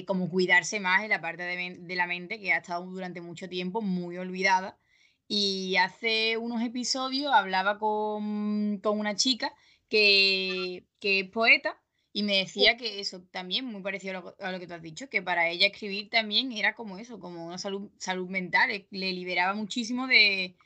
como 0.07 0.31
cuidarse 0.31 0.79
más 0.79 1.03
en 1.03 1.11
la 1.11 1.21
parte 1.21 1.43
de, 1.43 1.97
la 1.97 2.07
mente 2.07 2.39
que 2.39 2.53
ha 2.53 2.59
estado 2.59 2.85
durante 2.85 3.21
mucho 3.21 3.49
tiempo 3.49 3.83
muy 3.83 4.17
olvidada. 4.19 4.79
Y 5.27 5.77
hace 5.77 6.37
unos 6.37 6.63
episodios 6.63 7.33
hablaba 7.33 7.79
con, 7.79 8.81
una 8.85 9.17
chica 9.17 9.55
que, 9.89 10.85
es 11.01 11.31
poeta 11.31 11.81
y 12.13 12.23
me 12.23 12.37
decía 12.37 12.77
que 12.77 13.01
eso 13.01 13.23
también, 13.31 13.65
muy 13.65 13.83
parecido 13.83 14.35
a 14.41 14.53
lo, 14.53 14.61
que 14.61 14.67
tú 14.67 14.75
has 14.75 14.83
dicho, 14.83 15.09
que 15.09 15.23
para 15.23 15.49
ella 15.49 15.67
escribir 15.67 16.11
también 16.11 16.53
era 16.53 16.75
como 16.75 16.99
eso, 16.99 17.19
como 17.19 17.47
una 17.47 17.59
salud, 17.59 17.91
salud 17.99 18.29
mental, 18.29 18.71
le 18.91 19.13
liberaba 19.13 19.55
muchísimo 19.55 20.07
de, 20.07 20.57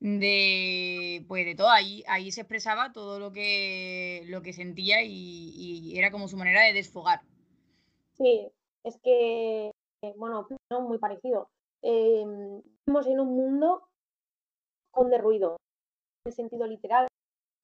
de 0.00 1.24
pues 1.28 1.44
de 1.44 1.54
todo. 1.54 1.70
Ahí 1.70 2.04
ahí 2.06 2.30
se 2.30 2.42
expresaba 2.42 2.92
todo 2.92 3.18
lo 3.18 3.32
que 3.32 4.22
lo 4.26 4.42
que 4.42 4.52
sentía 4.52 5.02
y, 5.02 5.52
y, 5.56 5.98
era 5.98 6.10
como 6.10 6.28
su 6.28 6.36
manera 6.36 6.62
de 6.62 6.72
desfogar. 6.72 7.20
Sí, 8.12 8.48
es 8.84 8.98
que, 9.02 9.70
bueno, 10.16 10.46
muy 10.86 10.98
parecido. 10.98 11.48
Eh, 11.82 12.24
vivimos 12.86 13.06
en 13.06 13.20
un 13.20 13.36
mundo 13.36 13.88
con 14.94 15.10
de 15.10 15.18
ruido, 15.18 15.56
en 16.26 16.32
sentido 16.32 16.66
literal, 16.66 17.08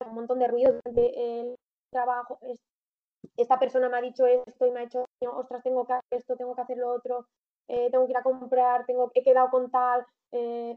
un 0.07 0.15
montón 0.15 0.39
de 0.39 0.49
ruido 0.49 0.81
el 0.85 1.55
trabajo. 1.93 2.39
esta 3.37 3.59
persona 3.59 3.89
me 3.89 3.99
ha 3.99 4.03
dicho 4.03 4.27
esto 4.27 4.67
y 4.67 4.71
me 4.71 4.81
ha 4.81 4.85
hecho, 4.85 5.05
ostras, 5.35 5.63
tengo 5.63 5.87
que 5.87 5.95
hacer 5.95 6.19
esto, 6.19 6.37
tengo 6.37 6.55
que 6.55 6.63
hacer 6.63 6.79
lo 6.79 6.93
otro, 6.93 7.27
eh, 7.69 7.91
tengo 7.91 8.07
que 8.07 8.13
ir 8.13 8.17
a 8.17 8.23
comprar, 8.23 8.87
tengo, 8.87 9.11
he 9.15 9.23
quedado 9.23 9.51
con 9.51 9.71
tal. 9.71 10.07
Eh, 10.33 10.77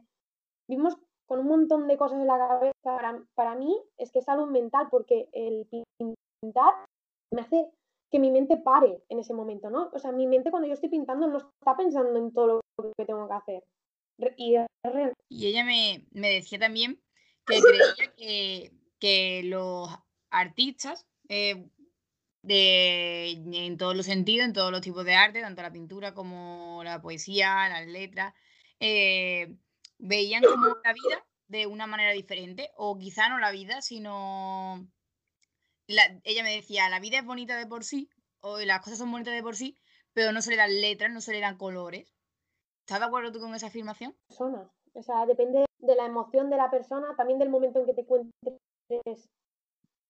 vivimos 0.67 0.98
con 1.27 1.39
un 1.39 1.48
montón 1.48 1.88
de 1.88 1.98
cosas 1.98 2.19
en 2.19 2.27
la 2.27 2.38
cabeza. 2.38 2.74
Para, 2.83 3.24
para 3.36 3.55
mí 3.55 3.81
es 3.98 4.12
que 4.12 4.19
es 4.19 4.25
salud 4.25 4.50
mental 4.50 4.88
porque 4.91 5.29
el 5.31 5.67
pintar 5.67 6.74
me 7.33 7.41
hace 7.41 7.72
que 8.12 8.19
mi 8.19 8.29
mente 8.29 8.57
pare 8.57 9.01
en 9.10 9.19
ese 9.19 9.33
momento, 9.33 9.72
¿no? 9.72 9.89
O 9.91 9.98
sea, 9.98 10.12
mi 10.12 10.27
mente 10.27 10.51
cuando 10.51 10.67
yo 10.67 10.75
estoy 10.75 10.89
pintando 10.89 11.27
no 11.27 11.38
está 11.38 11.75
pensando 11.75 12.19
en 12.19 12.31
todo 12.31 12.48
lo 12.48 12.62
que 12.95 13.05
tengo 13.05 13.27
que 13.27 13.33
hacer. 13.33 13.63
Y, 14.38 14.55
ella 15.29 15.63
me, 15.63 16.05
decía 16.11 16.59
también 16.59 17.01
que 17.45 17.61
creía 17.61 18.71
que, 18.99 19.41
los 19.43 19.89
artistas, 20.29 21.05
eh, 21.29 21.69
de, 22.41 23.31
en 23.31 23.77
todos 23.77 23.95
los 23.95 24.05
sentidos, 24.05 24.45
en 24.45 24.53
todos 24.53 24.71
los 24.71 24.81
tipos 24.81 25.05
de 25.05 25.15
arte, 25.15 25.41
tanto 25.41 25.61
la 25.61 25.71
pintura 25.71 26.13
como 26.13 26.81
la 26.83 27.01
poesía, 27.01 27.69
las 27.69 27.87
letras, 27.87 28.33
eh, 28.79 29.55
veían 29.97 30.43
como 30.43 30.77
la 30.83 30.93
vida 30.93 31.25
de 31.47 31.67
una 31.67 31.87
manera 31.87 32.11
diferente, 32.11 32.71
o 32.75 32.97
quizá 32.97 33.29
no 33.29 33.39
la 33.39 33.51
vida, 33.51 33.81
sino 33.81 34.87
ella 35.87 36.43
me 36.43 36.55
decía, 36.55 36.89
la 36.89 36.99
vida 36.99 37.19
es 37.19 37.25
bonita 37.25 37.57
de 37.57 37.67
por 37.67 37.83
sí, 37.83 38.09
o 38.39 38.59
las 38.59 38.81
cosas 38.81 38.97
son 38.99 39.11
bonitas 39.11 39.33
de 39.33 39.43
por 39.43 39.55
sí, 39.55 39.77
pero 40.13 40.31
no 40.31 40.41
se 40.41 40.51
le 40.51 40.57
dan 40.57 40.81
letras, 40.81 41.11
no 41.11 41.21
se 41.21 41.33
le 41.33 41.39
dan 41.39 41.57
colores. 41.57 42.13
¿Estás 42.85 42.99
de 42.99 43.05
acuerdo 43.05 43.31
tú 43.31 43.39
con 43.39 43.55
esa 43.55 43.67
afirmación? 43.67 44.13
Persona. 44.27 44.69
O 44.93 45.01
sea, 45.01 45.25
depende 45.25 45.65
de 45.79 45.95
la 45.95 46.05
emoción 46.05 46.49
de 46.49 46.57
la 46.57 46.69
persona, 46.69 47.15
también 47.15 47.39
del 47.39 47.49
momento 47.49 47.79
en 47.79 47.85
que 47.85 47.93
te 47.93 48.01
encuentres 48.01 49.29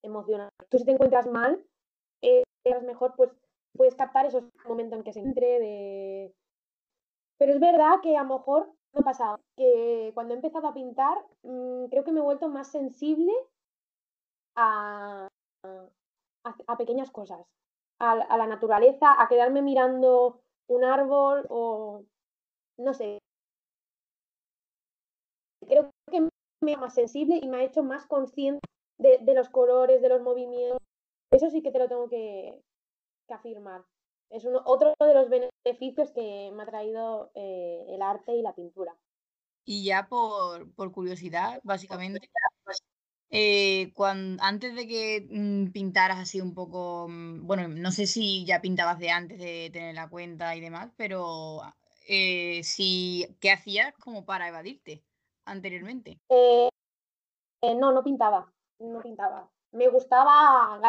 emocional. 0.03 0.49
Tú 0.69 0.79
si 0.79 0.85
te 0.85 0.91
encuentras 0.91 1.27
mal, 1.27 1.63
eh, 2.23 2.43
mejor, 2.83 3.13
pues 3.15 3.31
puedes 3.77 3.95
captar 3.95 4.25
esos 4.25 4.43
momentos 4.65 4.97
en 4.97 5.03
que 5.03 5.13
se 5.13 5.19
entre 5.19 5.59
de... 5.59 6.33
Pero 7.37 7.53
es 7.53 7.59
verdad 7.59 8.01
que 8.01 8.17
a 8.17 8.23
lo 8.23 8.37
mejor 8.37 8.73
me 8.93 9.01
ha 9.01 9.03
pasado 9.03 9.39
que 9.55 10.11
cuando 10.15 10.33
he 10.33 10.37
empezado 10.37 10.67
a 10.67 10.73
pintar, 10.73 11.17
mm, 11.43 11.85
creo 11.89 12.03
que 12.03 12.11
me 12.11 12.19
he 12.19 12.23
vuelto 12.23 12.47
más 12.49 12.69
sensible 12.69 13.33
a, 14.55 15.27
a, 16.67 16.77
pequeñas 16.77 17.11
cosas, 17.11 17.45
a, 17.99 18.37
la 18.37 18.47
naturaleza, 18.47 19.21
a 19.21 19.27
quedarme 19.27 19.61
mirando 19.61 20.41
un 20.67 20.83
árbol 20.83 21.45
o 21.49 22.03
no 22.77 22.93
sé. 22.93 23.19
Creo 25.67 25.91
que 26.11 26.27
me 26.61 26.73
ha 26.73 26.77
más 26.77 26.93
sensible 26.93 27.39
y 27.41 27.47
me 27.47 27.57
ha 27.57 27.63
hecho 27.63 27.83
más 27.83 28.05
consciente 28.05 28.61
de, 28.97 29.33
los 29.33 29.49
colores, 29.49 30.01
de 30.01 30.09
los 30.09 30.21
movimientos. 30.21 30.79
Eso 31.31 31.49
sí 31.49 31.61
que 31.61 31.71
te 31.71 31.79
lo 31.79 31.87
tengo 31.87 32.09
que, 32.09 32.61
afirmar. 33.29 33.83
Es 34.29 34.45
uno, 34.45 34.61
otro 34.65 34.93
de 34.99 35.13
los 35.13 35.29
beneficios 35.29 36.11
que 36.11 36.51
me 36.53 36.63
ha 36.63 36.65
traído 36.65 37.31
eh, 37.35 37.85
el 37.89 38.01
arte 38.01 38.35
y 38.35 38.41
la 38.41 38.53
pintura. 38.53 38.95
Y 39.65 39.85
ya 39.85 40.07
por, 40.07 40.71
por 40.73 40.91
curiosidad, 40.91 41.61
básicamente, 41.63 42.29
eh, 43.29 43.91
cuando, 43.95 44.43
antes 44.43 44.75
de 44.75 44.87
que 44.87 45.27
mm, 45.29 45.71
pintaras 45.71 46.19
así 46.19 46.41
un 46.41 46.53
poco, 46.53 47.07
mm, 47.09 47.47
bueno, 47.47 47.67
no 47.67 47.91
sé 47.91 48.05
si 48.05 48.45
ya 48.45 48.61
pintabas 48.61 48.99
de 48.99 49.09
antes 49.09 49.39
de 49.39 49.69
tener 49.71 49.95
la 49.95 50.09
cuenta 50.09 50.55
y 50.55 50.61
demás, 50.61 50.91
pero 50.97 51.61
eh, 52.07 52.63
si, 52.63 53.36
¿qué 53.39 53.51
hacías 53.51 53.93
como 53.95 54.25
para 54.25 54.48
evadirte 54.48 55.03
anteriormente? 55.45 56.19
Eh, 56.29 56.69
no, 57.75 57.91
no 57.91 58.03
pintaba, 58.03 58.51
no 58.79 59.01
pintaba. 59.01 59.50
Me 59.72 59.88
gustaba 59.88 60.79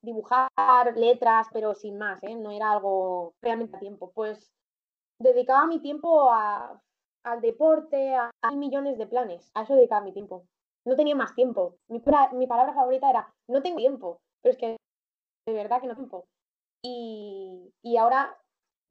dibujar 0.00 0.50
letras, 0.96 1.48
pero 1.52 1.74
sin 1.74 1.98
más, 1.98 2.20
no 2.22 2.50
era 2.50 2.72
algo 2.72 3.34
realmente 3.42 3.76
a 3.76 3.80
tiempo. 3.80 4.12
Pues 4.14 4.50
dedicaba 5.18 5.66
mi 5.66 5.80
tiempo 5.80 6.32
a, 6.32 6.80
al 7.24 7.40
deporte, 7.40 8.14
a, 8.14 8.50
millones 8.52 8.96
de 8.96 9.06
planes, 9.06 9.50
a 9.54 9.62
eso 9.62 9.74
dedicaba 9.74 10.04
mi 10.04 10.12
tiempo 10.12 10.46
no 10.84 10.96
tenía 10.96 11.14
más 11.14 11.34
tiempo. 11.34 11.76
Mi, 11.88 12.00
palabra 12.00 12.74
favorita 12.74 13.10
era, 13.10 13.34
no 13.48 13.62
tengo 13.62 13.78
tiempo, 13.78 14.20
pero 14.42 14.52
es 14.52 14.58
que 14.58 14.76
de 15.46 15.52
verdad 15.52 15.80
que 15.80 15.86
no 15.86 15.94
tengo 15.94 16.08
tiempo. 16.08 16.28
Y, 16.82 17.96
ahora, 17.96 18.36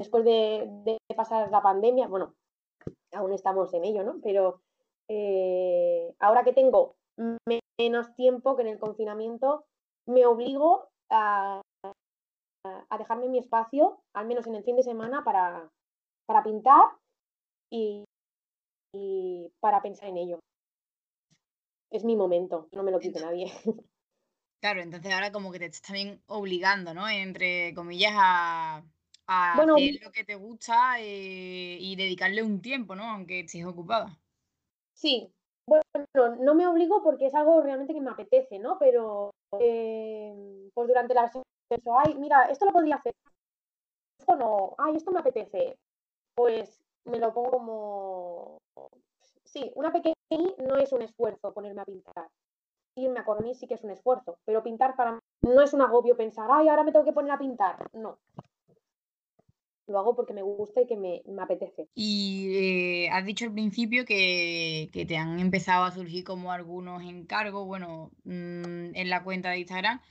después 0.03 0.23
de, 0.23 0.97
pasar 1.15 1.49
la 1.49 1.61
pandemia, 1.61 2.07
bueno, 2.07 2.35
aún 3.13 3.33
estamos 3.33 3.73
en 3.73 3.85
ello, 3.85 4.03
¿no? 4.03 4.19
Pero 4.21 4.61
eh, 5.07 6.13
ahora 6.19 6.43
que 6.43 6.53
tengo 6.53 6.95
menos 7.79 8.15
tiempo 8.15 8.55
que 8.55 8.63
en 8.63 8.69
el 8.69 8.79
confinamiento, 8.79 9.65
me 10.07 10.25
obligo 10.25 10.89
a, 11.09 11.61
a, 12.65 12.97
dejarme 12.97 13.29
mi 13.29 13.39
espacio, 13.39 14.01
al 14.13 14.27
menos 14.27 14.47
en 14.47 14.55
el 14.55 14.63
fin 14.63 14.75
de 14.75 14.83
semana, 14.83 15.23
para, 15.23 15.69
para 16.25 16.43
pintar 16.43 16.83
y 17.71 18.03
para 19.59 19.81
pensar 19.81 20.09
en 20.09 20.17
ello 20.17 20.39
es 21.93 22.03
mi 22.03 22.15
momento, 22.15 22.67
no 22.71 22.83
me 22.83 22.91
lo 22.91 22.99
quite 22.99 23.21
nadie. 23.21 23.51
Claro, 24.61 24.81
entonces 24.81 25.11
ahora 25.11 25.33
como 25.33 25.51
que 25.51 25.59
te 25.59 25.65
estás 25.65 25.81
también 25.81 26.23
obligando, 26.25 26.93
¿no? 26.93 27.09
Entre 27.09 27.73
comillas, 27.75 28.13
a, 28.15 28.81
hacer 29.27 29.95
lo 30.01 30.11
que 30.11 30.23
te 30.23 30.35
gusta 30.35 30.99
eh, 30.99 31.77
y 31.79 31.95
dedicarle 31.95 32.43
un 32.43 32.61
tiempo, 32.61 32.95
¿no? 32.95 33.03
Aunque 33.03 33.41
estés 33.41 33.65
ocupada. 33.65 34.17
Sí, 34.93 35.31
bueno, 35.67 35.83
no 36.39 36.55
me 36.55 36.67
obligo 36.67 37.01
porque 37.03 37.27
es 37.27 37.35
algo 37.35 37.61
realmente 37.61 37.93
que 37.93 38.01
me 38.01 38.11
apetece, 38.11 38.59
¿no? 38.59 38.77
Pero 38.79 39.31
eh, 39.59 40.69
pues 40.73 40.87
durante 40.87 41.13
la 41.13 41.25
eso, 41.25 41.43
ay, 41.97 42.15
mira, 42.15 42.43
esto 42.45 42.65
lo 42.65 42.71
podría 42.71 42.95
hacer, 42.95 43.13
esto 44.19 44.35
no, 44.35 44.75
ay, 44.77 44.95
esto 44.95 45.11
me 45.11 45.19
apetece, 45.19 45.77
pues 46.35 46.79
me 47.05 47.19
lo 47.19 47.33
pongo 47.33 47.51
como 47.51 48.57
sí, 49.43 49.71
una 49.75 49.91
pequeña 49.91 50.13
no 50.57 50.77
es 50.77 50.91
un 50.91 51.01
esfuerzo 51.01 51.53
ponerme 51.53 51.81
a 51.81 51.85
pintar. 51.85 52.27
Irme 52.95 53.19
a 53.19 53.23
dormir 53.23 53.55
sí 53.55 53.67
que 53.67 53.75
es 53.75 53.83
un 53.83 53.91
esfuerzo, 53.91 54.37
pero 54.45 54.63
pintar 54.63 54.95
para 54.95 55.13
mí 55.13 55.19
no 55.41 55.61
es 55.61 55.73
un 55.73 55.81
agobio 55.81 56.15
pensar, 56.15 56.47
ay, 56.51 56.69
ahora 56.69 56.83
me 56.83 56.91
tengo 56.91 57.05
que 57.05 57.13
poner 57.13 57.31
a 57.31 57.39
pintar. 57.39 57.89
No. 57.93 58.17
Lo 59.87 59.99
hago 59.99 60.15
porque 60.15 60.33
me 60.33 60.41
gusta 60.41 60.81
y 60.81 60.87
que 60.87 60.95
me, 60.95 61.21
apetece. 61.41 61.87
Y 61.93 63.05
eh, 63.05 63.09
has 63.09 63.25
dicho 63.25 63.45
al 63.45 63.53
principio 63.53 64.05
que, 64.05 64.89
te 64.91 65.17
han 65.17 65.39
empezado 65.39 65.83
a 65.83 65.91
surgir 65.91 66.23
como 66.23 66.51
algunos 66.51 67.03
encargos, 67.03 67.65
bueno, 67.65 68.11
mm, 68.23 68.95
en 68.95 69.09
la 69.09 69.23
cuenta 69.23 69.49
de 69.49 69.59
Instagram. 69.59 70.01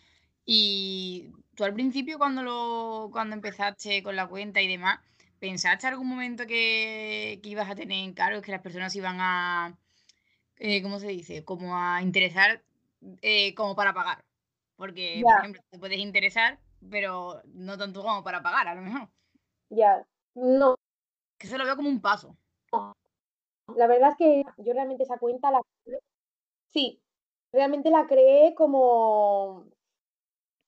Y 0.44 1.30
tú 1.54 1.64
al 1.64 1.74
principio 1.74 2.18
cuando, 2.18 2.42
lo, 2.42 3.10
cuando 3.12 3.34
empezaste 3.34 4.02
con 4.02 4.16
la 4.16 4.26
cuenta 4.28 4.60
y 4.60 4.68
demás, 4.68 5.00
¿pensaste 5.38 5.86
algún 5.86 6.08
momento 6.08 6.46
que, 6.46 7.40
ibas 7.42 7.70
a 7.70 7.74
tener 7.74 7.98
encargos, 8.04 8.42
que 8.42 8.52
las 8.52 8.62
personas 8.62 8.94
iban 8.96 9.16
a, 9.20 9.78
eh, 10.58 10.82
¿cómo 10.82 10.98
se 10.98 11.08
dice? 11.08 11.44
Como 11.44 11.76
a 11.76 12.02
interesar 12.02 12.62
eh, 13.22 13.54
como 13.54 13.74
para 13.74 13.94
pagar. 13.94 14.24
Porque, 14.76 15.20
por 15.22 15.38
ejemplo, 15.40 15.62
te 15.70 15.78
puedes 15.78 15.98
interesar, 15.98 16.58
pero 16.90 17.42
no 17.46 17.78
tanto 17.78 18.02
como 18.02 18.24
para 18.24 18.42
pagar, 18.42 18.68
a 18.68 18.74
lo 18.74 18.82
mejor. 18.82 19.08
Ya, 19.72 20.06
no. 20.34 20.76
Que 21.38 21.46
se 21.46 21.56
lo 21.56 21.64
veo 21.64 21.76
como 21.76 21.88
un 21.88 22.02
paso. 22.02 22.36
La 23.74 23.86
verdad 23.86 24.10
es 24.10 24.16
que 24.16 24.44
yo 24.58 24.72
realmente 24.74 25.04
esa 25.04 25.18
cuenta 25.18 25.50
la... 25.50 25.62
Sí, 26.68 27.00
realmente 27.52 27.90
la 27.90 28.06
creé 28.06 28.54
como... 28.54 29.64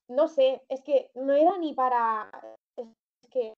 No 0.09 0.29
sé, 0.29 0.63
es 0.69 0.83
que 0.83 1.11
no 1.15 1.35
era 1.35 1.59
ni 1.59 1.75
para... 1.75 2.31
Es 2.77 3.29
que, 3.31 3.55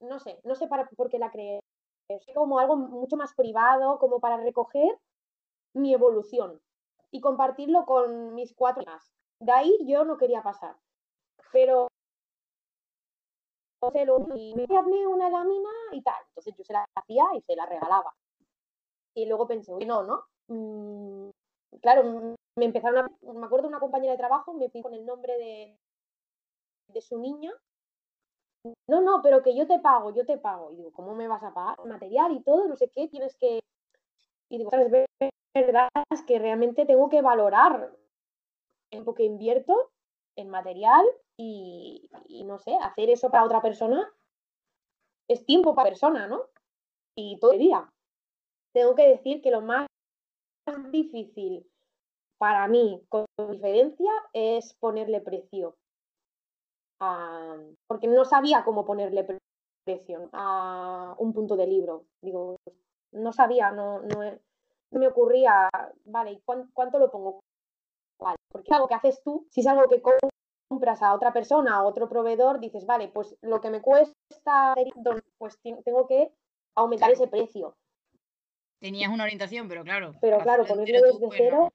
no 0.00 0.20
sé, 0.20 0.40
no 0.44 0.54
sé 0.54 0.68
para 0.68 0.88
por 0.90 1.08
qué 1.08 1.18
la 1.18 1.32
creé. 1.32 1.60
Es 2.08 2.24
como 2.34 2.60
algo 2.60 2.76
mucho 2.76 3.16
más 3.16 3.34
privado, 3.34 3.98
como 3.98 4.20
para 4.20 4.36
recoger 4.36 4.96
mi 5.74 5.92
evolución 5.92 6.60
y 7.10 7.20
compartirlo 7.20 7.84
con 7.84 8.34
mis 8.34 8.54
cuatro 8.54 8.84
más. 8.86 9.12
De 9.40 9.50
ahí 9.50 9.76
yo 9.86 10.04
no 10.04 10.16
quería 10.16 10.42
pasar. 10.42 10.76
Pero 11.52 11.87
y 14.34 14.54
me 14.54 14.64
hazme 14.76 15.06
una 15.06 15.30
lámina 15.30 15.70
y 15.92 16.02
tal. 16.02 16.20
Entonces 16.28 16.54
yo 16.56 16.64
se 16.64 16.72
la 16.72 16.84
hacía 16.94 17.24
y 17.36 17.40
se 17.42 17.56
la 17.56 17.66
regalaba. 17.66 18.14
Y 19.14 19.26
luego 19.26 19.46
pensé, 19.46 19.72
no, 19.86 20.02
¿no? 20.02 20.24
Mm, 20.48 21.30
claro, 21.80 22.36
me 22.56 22.64
empezaron 22.64 22.98
a, 23.04 23.32
me 23.32 23.46
acuerdo 23.46 23.64
de 23.64 23.68
una 23.68 23.80
compañera 23.80 24.12
de 24.12 24.18
trabajo, 24.18 24.52
me 24.52 24.68
fui 24.68 24.82
con 24.82 24.94
el 24.94 25.06
nombre 25.06 25.36
de, 25.38 25.78
de 26.88 27.00
su 27.00 27.18
niña. 27.18 27.52
No, 28.88 29.00
no, 29.00 29.22
pero 29.22 29.42
que 29.42 29.54
yo 29.54 29.66
te 29.66 29.78
pago, 29.78 30.12
yo 30.12 30.26
te 30.26 30.38
pago. 30.38 30.72
Y 30.72 30.76
digo, 30.76 30.92
¿cómo 30.92 31.14
me 31.14 31.28
vas 31.28 31.42
a 31.42 31.54
pagar? 31.54 31.76
Material 31.86 32.32
y 32.32 32.42
todo, 32.42 32.66
no 32.66 32.76
sé 32.76 32.90
qué, 32.90 33.08
tienes 33.08 33.36
que... 33.36 33.60
Y 34.50 34.58
digo, 34.58 34.70
¿sabes? 34.70 34.90
verdad 35.54 35.88
es 36.10 36.22
que 36.22 36.38
realmente 36.38 36.86
tengo 36.86 37.08
que 37.08 37.22
valorar 37.22 37.90
el 37.92 38.90
tiempo 38.90 39.14
que 39.14 39.24
invierto 39.24 39.90
en 40.36 40.50
material 40.50 41.04
y, 41.38 42.10
no 42.44 42.58
sé, 42.58 42.74
hacer 42.82 43.10
eso 43.10 43.30
para 43.30 43.44
otra 43.44 43.62
persona 43.62 44.12
es 45.28 45.46
tiempo 45.46 45.74
para 45.74 45.90
persona, 45.90 46.26
¿no? 46.26 46.42
Y 47.16 47.38
todo 47.38 47.52
el 47.52 47.58
día. 47.58 47.88
Tengo 48.74 48.94
que 48.94 49.08
decir 49.08 49.40
que 49.40 49.50
lo 49.50 49.60
más 49.60 49.86
difícil 50.90 51.66
para 52.38 52.66
mí, 52.68 53.04
con 53.08 53.26
diferencia, 53.50 54.10
es 54.32 54.74
ponerle 54.74 55.20
precio. 55.20 55.76
porque 57.86 58.08
no 58.08 58.24
sabía 58.24 58.64
cómo 58.64 58.84
ponerle 58.84 59.24
precio 59.84 60.28
a 60.32 61.14
un 61.18 61.32
punto 61.32 61.56
de 61.56 61.66
libro. 61.66 62.06
Digo, 62.20 62.56
no 63.12 63.32
sabía, 63.32 63.70
no, 63.70 64.00
no, 64.02 64.38
me 64.90 65.06
ocurría, 65.06 65.68
vale, 66.04 66.32
¿y 66.32 66.40
cuánto, 66.40 66.98
lo 66.98 67.10
pongo? 67.10 67.40
Porque 68.50 68.74
algo 68.74 68.88
que 68.88 68.94
haces 68.94 69.22
tú, 69.22 69.46
si 69.50 69.60
es 69.60 69.66
algo 69.66 69.88
que 69.88 70.02
a 70.70 71.14
otra 71.14 71.32
persona, 71.32 71.76
a 71.76 71.84
otro 71.84 72.08
proveedor, 72.08 72.60
dices, 72.60 72.86
vale, 72.86 73.08
pues 73.08 73.36
lo 73.42 73.60
que 73.60 73.70
me 73.70 73.80
cuesta, 73.80 74.74
pues 75.38 75.58
tengo 75.84 76.06
que 76.06 76.30
aumentar 76.74 77.10
ese 77.10 77.26
precio. 77.26 77.76
Tenías 78.80 79.10
una 79.10 79.24
orientación, 79.24 79.68
pero 79.68 79.82
claro. 79.82 80.12
Pero 80.20 80.38
claro, 80.38 80.64
ponerlo 80.64 81.00
desde 81.00 81.28
cero 81.36 81.72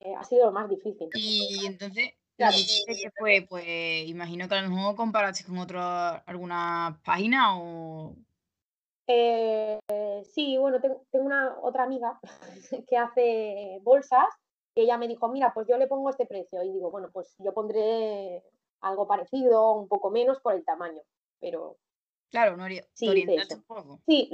eh, 0.00 0.14
ha 0.14 0.22
sido 0.24 0.46
lo 0.46 0.52
más 0.52 0.68
difícil. 0.68 1.08
Y 1.14 1.66
entonces, 1.66 2.10
claro. 2.36 2.56
¿qué 2.86 3.10
fue? 3.18 3.46
Pues 3.48 4.06
imagino 4.06 4.48
que 4.48 4.54
a 4.54 4.62
lo 4.62 4.70
mejor 4.70 4.94
comparaste 4.94 5.44
con 5.44 5.58
otra, 5.58 6.18
alguna 6.18 7.00
página 7.04 7.58
o 7.58 8.14
eh, 9.10 9.80
sí, 10.34 10.58
bueno, 10.58 10.80
tengo, 10.80 11.02
una 11.12 11.56
otra 11.62 11.84
amiga 11.84 12.20
que 12.88 12.96
hace 12.96 13.78
bolsas 13.82 14.28
que 14.78 14.84
ella 14.84 14.96
me 14.96 15.08
dijo, 15.08 15.26
mira, 15.28 15.52
pues 15.52 15.66
yo 15.66 15.76
le 15.76 15.88
pongo 15.88 16.08
este 16.08 16.24
precio 16.24 16.62
y 16.62 16.70
digo, 16.70 16.88
bueno, 16.92 17.10
pues 17.12 17.34
yo 17.40 17.52
pondré 17.52 18.44
algo 18.80 19.08
parecido, 19.08 19.72
un 19.72 19.88
poco 19.88 20.08
menos 20.08 20.38
por 20.40 20.54
el 20.54 20.64
tamaño, 20.64 21.02
pero... 21.40 21.78
Claro, 22.30 22.56
no 22.56 22.62
haría, 22.62 22.84
sí, 22.94 23.26
Sí, 24.06 24.30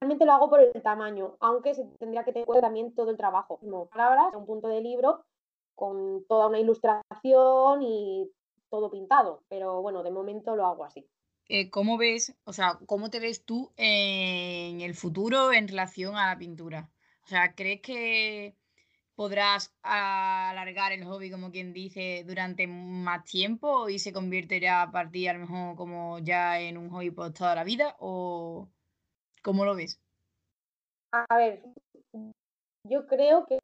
realmente 0.00 0.24
lo 0.24 0.32
hago 0.32 0.48
por 0.48 0.60
el 0.60 0.82
tamaño, 0.82 1.36
aunque 1.40 1.74
se 1.74 1.84
tendría 1.98 2.24
que 2.24 2.32
tener 2.32 2.48
también 2.58 2.94
todo 2.94 3.10
el 3.10 3.18
trabajo, 3.18 3.58
como 3.58 3.86
palabras, 3.86 4.34
un 4.34 4.46
punto 4.46 4.68
de 4.68 4.80
libro 4.80 5.26
con 5.74 6.24
toda 6.26 6.46
una 6.46 6.58
ilustración 6.58 7.82
y 7.82 8.30
todo 8.70 8.90
pintado, 8.90 9.42
pero 9.50 9.82
bueno, 9.82 10.02
de 10.02 10.10
momento 10.10 10.56
lo 10.56 10.64
hago 10.64 10.86
así. 10.86 11.06
Eh, 11.50 11.68
¿cómo 11.68 11.98
ves, 11.98 12.34
o 12.44 12.54
sea, 12.54 12.78
cómo 12.86 13.10
te 13.10 13.20
ves 13.20 13.44
tú 13.44 13.74
en 13.76 14.80
el 14.80 14.94
futuro 14.94 15.52
en 15.52 15.68
relación 15.68 16.16
a 16.16 16.28
la 16.28 16.38
pintura? 16.38 16.90
O 17.24 17.26
sea, 17.26 17.54
¿crees 17.54 17.82
que 17.82 18.56
podrás 19.16 19.74
alargar 19.82 20.92
el 20.92 21.04
hobby, 21.04 21.30
como 21.30 21.50
quien 21.50 21.72
dice, 21.72 22.24
durante 22.26 22.66
más 22.66 23.24
tiempo 23.24 23.88
y 23.88 23.98
se 23.98 24.12
convertirá 24.12 24.82
a 24.82 24.92
partir 24.92 25.30
a 25.30 25.32
lo 25.32 25.40
mejor 25.40 25.76
como 25.76 26.18
ya 26.20 26.60
en 26.60 26.76
un 26.76 26.90
hobby 26.90 27.10
por 27.10 27.32
toda 27.32 27.54
la 27.54 27.64
vida? 27.64 27.96
¿O 27.98 28.68
cómo 29.42 29.64
lo 29.64 29.74
ves? 29.74 30.00
A 31.12 31.36
ver, 31.36 31.62
yo 32.84 33.06
creo 33.06 33.46
que 33.46 33.58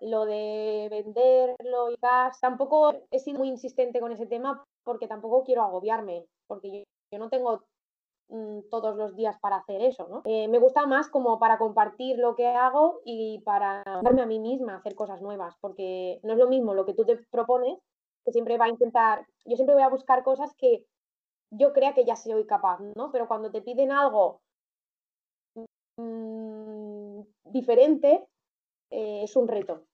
lo, 0.00 0.24
de 0.24 0.88
venderlo 0.90 1.90
y 1.90 1.96
tal, 1.96 2.32
tampoco 2.40 2.94
he 3.10 3.18
sido 3.18 3.38
muy 3.38 3.48
insistente 3.48 4.00
con 4.00 4.12
ese 4.12 4.26
tema 4.26 4.64
porque 4.84 5.08
tampoco 5.08 5.44
quiero 5.44 5.62
agobiarme, 5.62 6.26
porque 6.46 6.84
yo, 7.12 7.18
no 7.18 7.28
tengo 7.28 7.64
mm, 8.30 8.68
todos 8.70 8.96
los 8.96 9.14
días 9.16 9.38
para 9.40 9.56
hacer 9.56 9.82
eso, 9.82 10.08
¿no? 10.08 10.22
Eh, 10.24 10.48
me 10.48 10.58
gusta 10.58 10.86
más 10.86 11.08
como 11.08 11.38
para 11.38 11.58
compartir 11.58 12.18
lo 12.18 12.34
que 12.34 12.46
hago 12.46 13.00
y 13.04 13.40
para 13.40 13.82
darme 14.02 14.22
a 14.22 14.26
mí 14.26 14.38
misma 14.38 14.74
a 14.74 14.76
hacer 14.78 14.94
cosas 14.94 15.20
nuevas, 15.22 15.56
porque 15.60 16.20
no 16.22 16.32
es 16.32 16.38
lo 16.38 16.48
mismo 16.48 16.74
lo 16.74 16.86
que 16.86 16.94
tú 16.94 17.04
te 17.04 17.16
propones, 17.30 17.78
que 18.24 18.32
siempre 18.32 18.58
va 18.58 18.66
a 18.66 18.70
intentar, 18.70 19.26
yo 19.44 19.56
siempre 19.56 19.74
voy 19.74 19.84
a 19.84 19.88
buscar 19.88 20.22
cosas 20.22 20.54
que 20.56 20.86
yo 21.50 21.72
crea 21.72 21.94
que 21.94 22.04
ya 22.04 22.16
soy 22.16 22.46
capaz, 22.46 22.80
¿no? 22.96 23.10
Pero 23.12 23.28
cuando 23.28 23.50
te 23.50 23.62
piden 23.62 23.92
algo 23.92 24.40
mm, 25.96 27.20
diferente, 27.44 28.26
eh, 28.90 29.22
es 29.24 29.36
un 29.36 29.48
reto. 29.48 29.84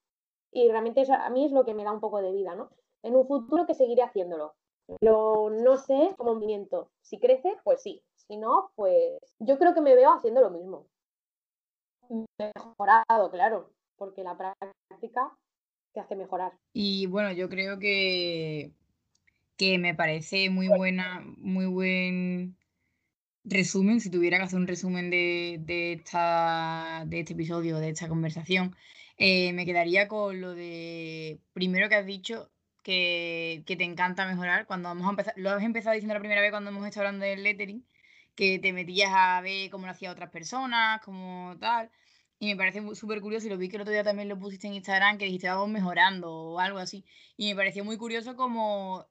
Y 0.52 0.68
realmente 0.68 1.04
a 1.12 1.30
mí 1.30 1.44
es 1.44 1.52
lo 1.52 1.64
que 1.64 1.74
me 1.74 1.84
da 1.84 1.92
un 1.92 2.00
poco 2.00 2.20
de 2.22 2.32
vida, 2.32 2.54
¿no? 2.54 2.70
En 3.02 3.16
un 3.16 3.26
futuro 3.26 3.66
que 3.66 3.74
seguiré 3.74 4.02
haciéndolo, 4.02 4.54
pero 5.00 5.50
no 5.50 5.76
sé 5.76 6.14
cómo 6.16 6.34
movimiento. 6.34 6.90
Si 7.02 7.18
crece, 7.18 7.56
pues 7.64 7.82
sí. 7.82 8.02
Si 8.28 8.36
no, 8.36 8.70
pues 8.74 9.18
yo 9.38 9.58
creo 9.58 9.74
que 9.74 9.80
me 9.80 9.94
veo 9.94 10.12
haciendo 10.12 10.40
lo 10.40 10.50
mismo. 10.50 10.86
Mejorado, 12.38 13.30
claro, 13.30 13.70
porque 13.96 14.22
la 14.22 14.36
práctica 14.36 15.32
te 15.92 16.00
hace 16.00 16.16
mejorar. 16.16 16.52
Y 16.72 17.06
bueno, 17.06 17.32
yo 17.32 17.48
creo 17.48 17.78
que, 17.78 18.72
que 19.56 19.78
me 19.78 19.94
parece 19.94 20.50
muy 20.50 20.68
buena, 20.68 21.22
muy 21.38 21.66
buen 21.66 22.56
resumen, 23.44 24.00
si 24.00 24.10
tuviera 24.10 24.38
que 24.38 24.44
hacer 24.44 24.58
un 24.58 24.66
resumen 24.66 25.10
de, 25.10 25.58
de, 25.60 25.92
esta, 25.94 27.04
de 27.06 27.20
este 27.20 27.32
episodio, 27.32 27.78
de 27.78 27.90
esta 27.90 28.08
conversación, 28.08 28.74
eh, 29.18 29.52
me 29.52 29.64
quedaría 29.64 30.08
con 30.08 30.40
lo 30.40 30.54
de, 30.54 31.40
primero 31.52 31.88
que 31.88 31.94
has 31.94 32.06
dicho, 32.06 32.50
que, 32.82 33.64
te 33.66 33.84
encanta 33.84 34.26
mejorar. 34.26 34.66
Cuando 34.66 34.88
vamos 34.88 35.06
a 35.06 35.10
empezar, 35.10 35.34
lo 35.36 35.50
has 35.50 35.62
empezado 35.62 35.94
diciendo 35.94 36.14
la 36.14 36.20
primera 36.20 36.40
vez 36.40 36.50
cuando 36.50 36.70
hemos 36.70 36.86
estado 36.86 37.06
hablando 37.06 37.26
del 37.26 37.42
lettering, 37.42 37.84
que 38.36 38.58
te 38.58 38.72
metías 38.72 39.10
a 39.12 39.40
ver 39.40 39.70
cómo 39.70 39.86
lo 39.86 39.92
hacían 39.92 40.12
otras 40.12 40.30
personas, 40.30 41.00
como 41.02 41.56
tal. 41.58 41.90
Y 42.38 42.48
me 42.48 42.56
parece 42.56 42.82
súper 42.94 43.20
curioso, 43.20 43.46
y 43.46 43.50
lo 43.50 43.58
vi 43.58 43.68
que 43.68 43.76
el 43.76 43.82
otro 43.82 43.92
día 43.92 44.04
también 44.04 44.28
lo 44.28 44.38
pusiste 44.38 44.66
en 44.66 44.74
Instagram, 44.74 45.18
que 45.18 45.24
dijiste 45.24 45.48
vamos 45.48 45.70
mejorando 45.70 46.30
o 46.32 46.60
algo 46.60 46.78
así. 46.78 47.04
Y 47.36 47.48
me 47.48 47.56
pareció 47.56 47.84
muy 47.84 47.96
curioso 47.96 48.36
como 48.36 49.06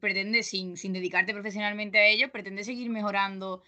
pretendes, 0.00 0.48
sin, 0.48 0.76
sin 0.76 0.92
dedicarte 0.92 1.32
profesionalmente 1.32 1.98
a 1.98 2.06
ello, 2.06 2.30
pretendes 2.30 2.66
seguir 2.66 2.90
mejorando 2.90 3.62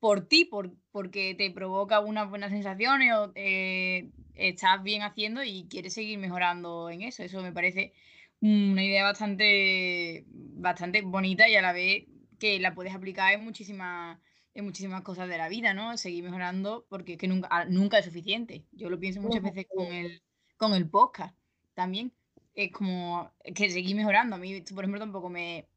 por 0.00 0.26
ti, 0.28 0.44
por, 0.44 0.72
porque 0.92 1.34
te 1.34 1.50
provoca 1.50 2.00
unas 2.00 2.28
buenas 2.30 2.50
sensaciones 2.50 3.12
o 3.14 3.32
eh, 3.34 4.10
estás 4.34 4.82
bien 4.82 5.02
haciendo 5.02 5.42
y 5.42 5.66
quieres 5.68 5.94
seguir 5.94 6.18
mejorando 6.18 6.90
en 6.90 7.02
eso. 7.02 7.22
Eso 7.22 7.42
me 7.42 7.52
parece 7.52 7.92
una 8.40 8.84
idea 8.84 9.02
bastante, 9.02 10.24
bastante 10.28 11.02
bonita 11.02 11.48
y 11.48 11.56
a 11.56 11.62
la 11.62 11.72
vez 11.72 12.04
que 12.38 12.60
la 12.60 12.74
puedes 12.74 12.94
aplicar 12.94 13.32
en 13.32 13.44
muchísimas, 13.44 14.18
en 14.56 14.64
muchísimas 14.64 15.02
cosas 15.02 15.28
de 15.28 15.36
la 15.36 15.48
vida, 15.48 15.74
¿no? 15.74 15.96
Seguir 15.98 16.24
mejorando 16.24 16.86
porque 16.88 17.12
es 17.12 17.18
que 17.18 17.28
nunca, 17.28 17.48
ah, 17.50 17.66
nunca 17.66 17.98
es 17.98 18.06
suficiente. 18.06 18.64
Yo 18.72 18.88
lo 18.88 18.98
pienso 18.98 19.20
muchas 19.20 19.42
veces 19.42 19.66
con 19.72 19.86
el, 19.86 20.22
con 20.56 20.74
el 20.74 20.88
podcast 20.88 21.36
también. 21.74 22.12
Es 22.54 22.72
como 22.72 23.30
que 23.54 23.70
seguir 23.70 23.94
mejorando. 23.94 24.36
A 24.36 24.38
mí, 24.38 24.62
por 24.62 24.84
ejemplo, 24.84 24.98
tampoco 24.98 25.28
me, 25.28 25.68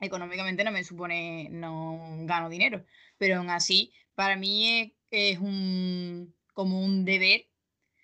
económicamente 0.00 0.64
no 0.64 0.72
me 0.72 0.84
supone, 0.84 1.48
no 1.50 2.00
gano 2.20 2.48
dinero, 2.48 2.84
pero 3.18 3.36
aún 3.36 3.50
así, 3.50 3.92
para 4.14 4.36
mí 4.36 4.70
es, 4.80 4.92
es 5.10 5.38
un, 5.38 6.34
como 6.54 6.80
un 6.82 7.04
deber 7.04 7.46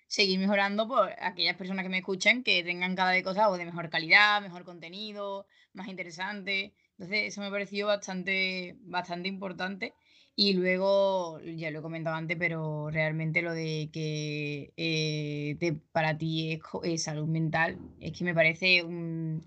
seguir 0.07 0.37
mejorando 0.39 0.87
por 0.87 1.15
aquellas 1.19 1.55
personas 1.55 1.83
que 1.83 1.89
me 1.89 1.99
escuchan 1.99 2.43
que 2.43 2.63
tengan 2.63 2.95
cada 2.95 3.11
vez 3.11 3.23
cosas 3.23 3.57
de 3.57 3.65
mejor 3.65 3.89
calidad, 3.89 4.41
mejor 4.41 4.65
contenido, 4.65 5.47
más 5.73 5.87
interesante. 5.87 6.73
Entonces, 6.91 7.23
eso 7.29 7.41
me 7.41 7.49
pareció 7.49 7.87
bastante, 7.87 8.75
bastante 8.81 9.27
importante. 9.27 9.95
Y 10.43 10.53
luego, 10.53 11.39
ya 11.41 11.69
lo 11.69 11.77
he 11.77 11.81
comentado 11.83 12.15
antes, 12.15 12.35
pero 12.35 12.89
realmente 12.89 13.43
lo 13.43 13.53
de 13.53 13.91
que 13.93 14.73
eh, 14.75 15.77
para 15.91 16.17
ti 16.17 16.59
es, 16.83 17.03
salud 17.03 17.27
mental, 17.27 17.77
es 17.99 18.17
que 18.17 18.23
me 18.23 18.33
parece 18.33 18.81
un, 18.81 19.45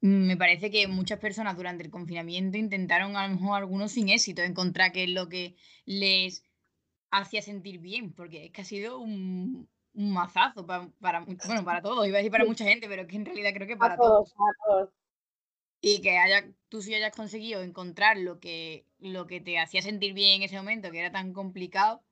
me 0.00 0.36
parece 0.36 0.70
que 0.70 0.86
muchas 0.86 1.18
personas 1.18 1.56
durante 1.56 1.82
el 1.82 1.90
confinamiento 1.90 2.56
intentaron, 2.56 3.16
a 3.16 3.26
lo 3.26 3.34
mejor 3.34 3.56
algunos 3.56 3.90
sin 3.90 4.08
éxito, 4.08 4.42
encontrar 4.42 4.92
qué 4.92 5.02
es 5.02 5.10
lo 5.10 5.28
que 5.28 5.56
les 5.84 6.44
hacía 7.10 7.42
sentir 7.42 7.80
bien, 7.80 8.12
porque 8.12 8.44
es 8.44 8.52
que 8.52 8.60
ha 8.60 8.64
sido 8.64 9.00
un, 9.00 9.68
un 9.94 10.12
mazazo 10.12 10.64
para, 10.64 10.90
para, 11.00 11.24
bueno, 11.24 11.64
para 11.64 11.82
todos, 11.82 12.06
iba 12.06 12.18
a 12.18 12.20
decir 12.20 12.30
para 12.30 12.44
mucha 12.44 12.64
gente, 12.64 12.86
pero 12.86 13.08
que 13.08 13.16
en 13.16 13.24
realidad 13.24 13.50
creo 13.52 13.66
que 13.66 13.76
para 13.76 13.96
todos. 13.96 14.32
todos. 14.32 14.90
Y 15.86 16.00
que 16.00 16.16
haya, 16.16 16.48
tú 16.70 16.80
sí 16.80 16.94
hayas 16.94 17.14
conseguido 17.14 17.62
encontrar 17.62 18.16
lo 18.16 18.40
que, 18.40 18.86
lo 19.00 19.26
que 19.26 19.40
te 19.42 19.58
hacía 19.58 19.82
sentir 19.82 20.14
bien 20.14 20.36
en 20.36 20.44
ese 20.44 20.56
momento, 20.56 20.90
que 20.90 20.98
era 20.98 21.12
tan 21.12 21.34
complicado, 21.34 22.02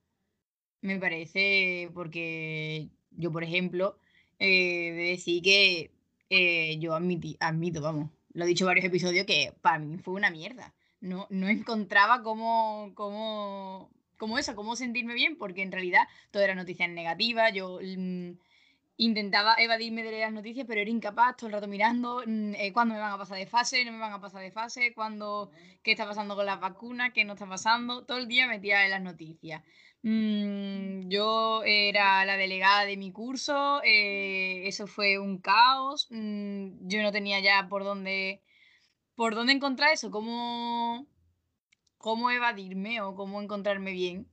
me 0.83 0.99
parece, 0.99 1.91
porque 1.95 2.91
yo, 3.13 3.33
por 3.33 3.45
ejemplo, 3.45 3.97
eh, 4.39 4.93
de 4.93 5.03
decir 5.13 5.43
que 5.43 5.91
eh, 6.29 6.79
yo 6.81 6.95
admito, 6.95 7.81
vamos, 7.81 8.11
lo 8.35 8.45
he 8.45 8.49
dicho 8.49 8.67
varios 8.67 8.85
episodios, 8.85 9.25
que 9.25 9.55
para 9.63 9.79
mí 9.79 9.97
fue 9.97 10.13
una 10.13 10.31
mierda. 10.31 10.75
No, 11.01 11.27
no 11.31 11.49
encontraba 11.49 12.23
cómo, 12.23 12.93
cómo 12.95 13.91
como 14.19 14.39
eso, 14.39 14.55
cómo 14.55 14.77
sentirme 14.77 15.15
bien, 15.15 15.37
porque 15.37 15.63
en 15.63 15.73
realidad 15.73 16.07
todo 16.31 16.43
era 16.43 16.55
noticias 16.55 16.91
negativas, 16.91 17.55
yo 17.55 17.81
mm, 17.83 18.33
intentaba 19.05 19.55
evadirme 19.59 20.03
de 20.03 20.21
las 20.21 20.33
noticias, 20.33 20.67
pero 20.67 20.81
era 20.81 20.91
incapaz, 20.91 21.37
todo 21.37 21.49
el 21.49 21.53
rato 21.55 21.67
mirando 21.69 22.23
mm, 22.27 22.55
eh, 22.55 22.73
cuándo 22.73 22.95
me 22.95 23.01
van 23.01 23.13
a 23.13 23.19
pasar 23.19 23.39
de 23.39 23.47
fase, 23.47 23.85
no 23.85 23.93
me 23.93 23.99
van 23.99 24.13
a 24.13 24.21
pasar 24.21 24.43
de 24.43 24.51
fase, 24.51 24.93
cuándo, 24.95 25.51
qué 25.83 25.93
está 25.93 26.07
pasando 26.07 26.37
con 26.37 26.47
las 26.47 26.61
vacunas, 26.61 27.13
qué 27.13 27.25
no 27.25 27.35
está 27.35 27.47
pasando, 27.47 28.05
todo 28.05 28.19
el 28.19 28.29
día 28.29 28.47
metía 28.47 28.85
en 28.85 28.91
las 28.91 29.03
noticias. 29.03 29.63
Mm, 30.03 31.09
yo 31.09 31.63
era 31.65 32.25
la 32.25 32.37
delegada 32.37 32.85
de 32.85 32.97
mi 32.97 33.13
curso, 33.13 33.81
eh, 33.85 34.67
eso 34.67 34.87
fue 34.87 35.19
un 35.19 35.39
caos, 35.39 36.09
yo 36.11 37.03
no 37.03 37.13
tenía 37.13 37.41
ya 37.41 37.69
por 37.69 37.85
dónde, 37.85 38.43
por 39.15 39.35
dónde 39.35 39.53
encontrar 39.53 39.93
eso, 39.93 40.11
cómo, 40.11 41.07
cómo 41.99 42.31
evadirme 42.31 43.01
o 43.01 43.15
cómo 43.15 43.41
encontrarme 43.43 43.93
bien. 43.93 44.32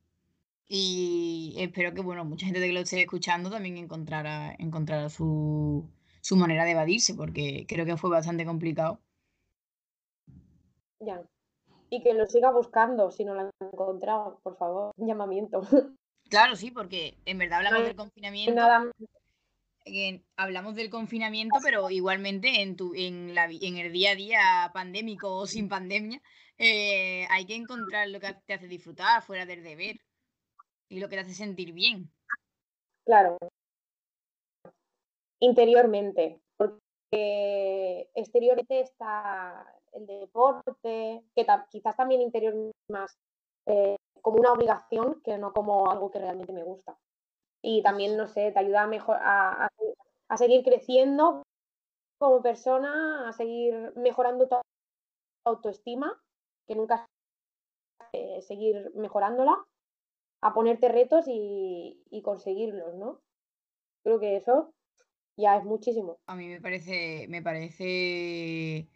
Y 0.71 1.55
espero 1.57 1.95
que, 1.95 2.01
bueno, 2.01 2.23
mucha 2.25 2.45
gente 2.45 2.61
que 2.61 2.71
lo 2.71 2.81
esté 2.81 3.01
escuchando 3.01 3.49
también 3.49 3.75
encontrara, 3.77 4.55
encontrara 4.59 5.09
su, 5.09 5.89
su 6.21 6.35
manera 6.35 6.63
de 6.63 6.71
evadirse, 6.71 7.15
porque 7.15 7.65
creo 7.67 7.87
que 7.87 7.97
fue 7.97 8.11
bastante 8.11 8.45
complicado. 8.45 9.01
Ya. 10.99 11.23
Y 11.89 12.03
que 12.03 12.13
lo 12.13 12.27
siga 12.27 12.51
buscando 12.51 13.09
si 13.09 13.25
no 13.25 13.33
lo 13.33 13.41
han 13.41 13.51
encontrado, 13.59 14.39
por 14.43 14.57
favor, 14.57 14.93
llamamiento. 14.95 15.61
Claro, 16.29 16.55
sí, 16.55 16.69
porque 16.69 17.17
en 17.25 17.39
verdad 17.39 17.57
hablamos 17.57 17.87
del 17.87 17.95
confinamiento. 17.95 18.53
Nada... 18.53 18.91
hablamos 20.37 20.75
del 20.75 20.91
confinamiento, 20.91 21.57
pero 21.63 21.89
igualmente 21.89 22.61
en, 22.61 22.75
tu, 22.75 22.93
en, 22.93 23.33
la, 23.33 23.45
en 23.45 23.77
el 23.77 23.91
día 23.91 24.11
a 24.11 24.15
día 24.15 24.71
pandémico 24.71 25.33
o 25.33 25.47
sin 25.47 25.67
pandemia, 25.67 26.21
eh, 26.59 27.25
hay 27.31 27.47
que 27.47 27.55
encontrar 27.55 28.09
lo 28.09 28.19
que 28.19 28.35
te 28.45 28.53
hace 28.53 28.67
disfrutar 28.67 29.23
fuera 29.23 29.47
del 29.47 29.63
deber 29.63 29.99
y 30.89 30.99
lo 30.99 31.07
que 31.07 31.15
te 31.15 31.21
hace 31.21 31.33
sentir 31.33 31.73
bien. 31.73 32.11
Claro. 33.05 33.37
Interiormente, 35.39 36.41
porque 36.57 38.09
exteriormente 38.13 38.81
está 38.81 39.65
el 39.93 40.05
deporte, 40.05 41.23
que 41.35 41.47
quizás 41.69 41.95
también 41.95 42.21
interior 42.21 42.53
más 42.89 43.17
eh, 43.65 43.95
como 44.21 44.37
una 44.37 44.51
obligación 44.51 45.21
que 45.23 45.37
no 45.37 45.53
como 45.53 45.89
algo 45.89 46.11
que 46.11 46.19
realmente 46.19 46.51
me 46.51 46.63
gusta. 46.63 46.97
Y 47.61 47.81
también, 47.83 48.17
no 48.17 48.27
sé, 48.27 48.51
te 48.51 48.59
ayuda 48.59 48.83
a, 48.83 48.87
mejor, 48.87 49.17
a, 49.21 49.69
a 50.27 50.37
seguir 50.37 50.63
creciendo 50.63 51.43
como 52.17 52.41
persona, 52.41 53.29
a 53.29 53.33
seguir 53.33 53.93
mejorando 53.95 54.47
tu 54.47 54.57
autoestima 55.45 56.21
que 56.67 56.75
nunca 56.75 57.05
eh, 58.13 58.41
seguir 58.41 58.91
mejorándola, 58.95 59.65
a 60.41 60.53
ponerte 60.53 60.89
retos 60.89 61.25
y, 61.27 62.21
conseguirlos, 62.23 62.95
¿no? 62.95 63.21
Creo 64.03 64.19
que 64.19 64.37
eso 64.37 64.73
ya 65.37 65.57
es 65.57 65.63
muchísimo. 65.63 66.19
A 66.25 66.35
mí 66.35 66.47
me 66.47 66.61
parece, 66.61 67.27
me 67.29 67.41
parece 67.41 68.87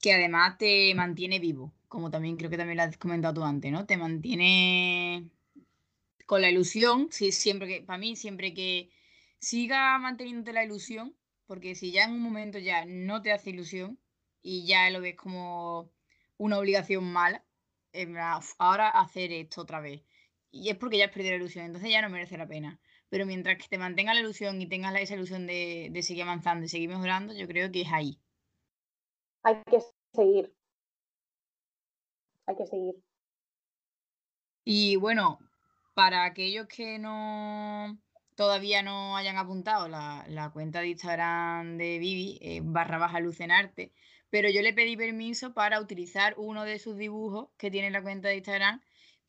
que 0.00 0.12
además 0.12 0.58
te 0.58 0.94
mantiene 0.94 1.38
vivo, 1.38 1.72
como 1.88 2.10
también 2.10 2.36
creo 2.36 2.50
que 2.50 2.56
también 2.56 2.76
lo 2.76 2.84
has 2.84 2.96
comentado 2.96 3.34
tú 3.34 3.44
antes, 3.44 3.70
¿no? 3.72 3.86
Te 3.86 3.96
mantiene 3.96 5.28
con 6.26 6.42
la 6.42 6.50
ilusión, 6.50 7.08
siempre 7.10 7.66
que, 7.66 7.82
para 7.82 7.98
mí, 7.98 8.14
siempre 8.14 8.54
que 8.54 8.90
siga 9.38 9.98
manteniéndote 9.98 10.52
la 10.52 10.64
ilusión, 10.64 11.14
porque 11.46 11.74
si 11.74 11.90
ya 11.90 12.04
en 12.04 12.12
un 12.12 12.20
momento 12.20 12.58
ya 12.58 12.84
no 12.84 13.22
te 13.22 13.32
hace 13.32 13.50
ilusión 13.50 13.98
y 14.42 14.66
ya 14.66 14.90
lo 14.90 15.00
ves 15.00 15.16
como 15.16 15.90
una 16.36 16.58
obligación 16.58 17.04
mala, 17.04 17.44
ahora 18.58 18.88
hacer 18.88 19.32
esto 19.32 19.62
otra 19.62 19.80
vez. 19.80 20.02
Y 20.50 20.70
es 20.70 20.76
porque 20.76 20.98
ya 20.98 21.06
has 21.06 21.10
perdido 21.10 21.32
la 21.32 21.36
ilusión, 21.36 21.64
entonces 21.66 21.90
ya 21.90 22.02
no 22.02 22.08
merece 22.08 22.38
la 22.38 22.46
pena. 22.46 22.80
Pero 23.08 23.26
mientras 23.26 23.58
que 23.58 23.68
te 23.68 23.78
mantenga 23.78 24.14
la 24.14 24.20
ilusión 24.20 24.60
y 24.60 24.68
tengas 24.68 24.94
esa 24.96 25.14
ilusión 25.14 25.46
de, 25.46 25.98
seguir 26.02 26.22
avanzando 26.22 26.64
y 26.64 26.68
seguir 26.68 26.88
mejorando, 26.88 27.34
yo 27.34 27.46
creo 27.46 27.70
que 27.70 27.82
es 27.82 27.92
ahí. 27.92 28.18
Hay 29.42 29.56
que 29.70 29.80
seguir. 30.12 30.54
Hay 32.46 32.56
que 32.56 32.66
seguir. 32.66 32.94
Y 34.64 34.96
bueno, 34.96 35.38
para 35.94 36.24
aquellos 36.24 36.66
que 36.66 36.98
no 36.98 37.98
todavía 38.34 38.82
no 38.82 39.16
hayan 39.16 39.36
apuntado 39.36 39.88
la, 39.88 40.50
cuenta 40.52 40.80
de 40.80 40.88
Instagram 40.88 41.76
de 41.76 41.98
Vivi, 41.98 42.38
eh, 42.40 42.60
barra 42.62 42.98
baja 42.98 43.18
lucenarte, 43.18 43.92
pero 44.30 44.48
yo 44.50 44.62
le 44.62 44.72
pedí 44.72 44.96
permiso 44.96 45.54
para 45.54 45.80
utilizar 45.80 46.34
uno 46.36 46.64
de 46.64 46.78
sus 46.78 46.96
dibujos 46.96 47.48
que 47.56 47.70
tiene 47.70 47.90
la 47.90 48.02
cuenta 48.02 48.28
de 48.28 48.36
Instagram 48.36 48.80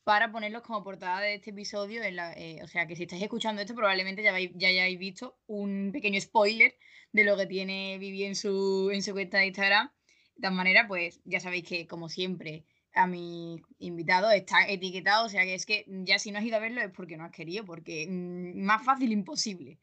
para 0.04 0.32
ponerlos 0.32 0.62
como 0.62 0.82
portada 0.82 1.20
de 1.20 1.34
este 1.34 1.50
episodio. 1.50 2.02
Eh, 2.02 2.60
o 2.62 2.66
sea 2.66 2.86
que 2.86 2.96
si 2.96 3.04
estáis 3.04 3.22
escuchando 3.22 3.62
esto, 3.62 3.74
probablemente 3.74 4.22
ya, 4.22 4.38
ya 4.38 4.68
hayáis 4.68 4.98
visto 4.98 5.38
un 5.46 5.90
pequeño 5.92 6.20
spoiler 6.20 6.74
de 7.12 7.24
lo 7.24 7.36
que 7.36 7.46
tiene 7.46 7.98
Vivi 7.98 8.24
en 8.24 8.34
su, 8.34 8.90
en 8.92 9.02
su 9.02 9.12
cuenta 9.12 9.38
de 9.38 9.46
Instagram. 9.46 9.90
De 10.36 10.42
todas 10.42 10.56
maneras, 10.56 10.86
pues 10.88 11.20
ya 11.24 11.40
sabéis 11.40 11.64
que, 11.64 11.86
como 11.86 12.08
siempre, 12.08 12.64
a 12.92 13.06
mi 13.06 13.62
invitado 13.78 14.30
está 14.30 14.66
etiquetado. 14.68 15.26
O 15.26 15.28
sea 15.28 15.44
que 15.44 15.54
es 15.54 15.66
que 15.66 15.84
ya 15.88 16.18
si 16.18 16.32
no 16.32 16.38
has 16.38 16.44
ido 16.44 16.56
a 16.56 16.60
verlo 16.60 16.80
es 16.80 16.90
porque 16.90 17.16
no 17.16 17.24
has 17.24 17.32
querido, 17.32 17.64
porque 17.64 18.06
mm, 18.08 18.60
más 18.62 18.84
fácil 18.84 19.12
imposible. 19.12 19.78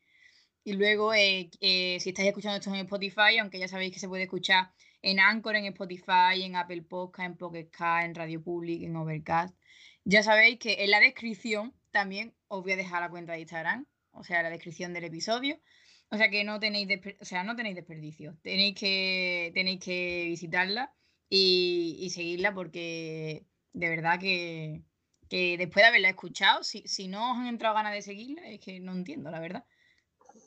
Y 0.64 0.74
luego, 0.74 1.14
eh, 1.14 1.50
eh, 1.62 1.98
si 2.02 2.10
estáis 2.10 2.28
escuchando 2.28 2.58
esto 2.58 2.70
en 2.74 2.82
Spotify, 2.82 3.38
aunque 3.40 3.60
ya 3.60 3.70
sabéis 3.70 3.94
que 3.94 4.00
se 4.00 4.10
puede 4.10 4.24
escuchar 4.24 4.72
en 5.02 5.20
Anchor, 5.20 5.56
en 5.56 5.66
Spotify, 5.68 6.44
en 6.44 6.56
Apple 6.58 6.82
Podcast, 6.82 7.26
en 7.26 7.38
Pocket 7.38 7.70
en 8.04 8.16
Radio 8.16 8.44
Public, 8.44 8.84
en 8.84 8.96
Overcast. 8.98 9.57
Ya 10.10 10.24
sabéis 10.24 10.58
que 10.58 10.86
en 10.86 10.92
la 10.92 11.02
descripción 11.02 11.74
también 11.92 12.34
os 12.48 12.64
voy 12.64 12.72
a 12.72 12.78
dejar 12.78 13.02
la 13.02 13.10
cuenta 13.10 13.34
de 13.34 13.42
Instagram, 13.42 13.86
o 14.12 14.24
sea, 14.24 14.42
la 14.42 14.50
descripción 14.50 14.94
del 14.94 15.04
episodio. 15.04 15.60
O 16.10 16.16
sea 16.16 16.30
que 16.30 16.46
no 16.46 16.62
tenéis, 16.62 16.88
o 17.20 17.26
sea, 17.26 17.44
no 17.44 17.58
tenéis 17.58 17.76
desperdicio. 17.76 18.38
Tenéis 18.42 18.76
que, 18.76 19.52
tenéis 19.54 19.82
que 19.84 20.24
visitarla 20.28 20.94
y, 21.30 22.10
seguirla 22.10 22.54
porque 22.54 23.48
de 23.74 23.90
verdad 23.90 24.18
que, 24.18 24.84
después 25.30 25.84
de 25.84 25.88
haberla 25.90 26.08
escuchado, 26.08 26.64
si, 26.64 26.88
si 26.88 27.10
no 27.10 27.34
os 27.34 27.40
han 27.40 27.48
entrado 27.48 27.76
ganas 27.76 27.92
de 27.92 28.02
seguirla, 28.02 28.48
es 28.48 28.62
que 28.62 28.80
no 28.80 28.94
entiendo, 28.94 29.30
la 29.30 29.42
verdad. 29.42 29.66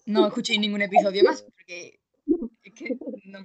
No 0.06 0.26
escuchéis 0.26 0.58
ningún 0.58 0.80
episodio 0.80 1.22
más 1.22 1.42
porque 1.42 2.00
es 2.62 2.72
que 2.72 2.96
no. 3.24 3.44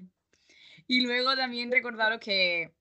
Y 0.87 1.01
luego 1.01 1.35
también 1.35 1.73
recordaros 1.73 2.21
que 2.21 2.73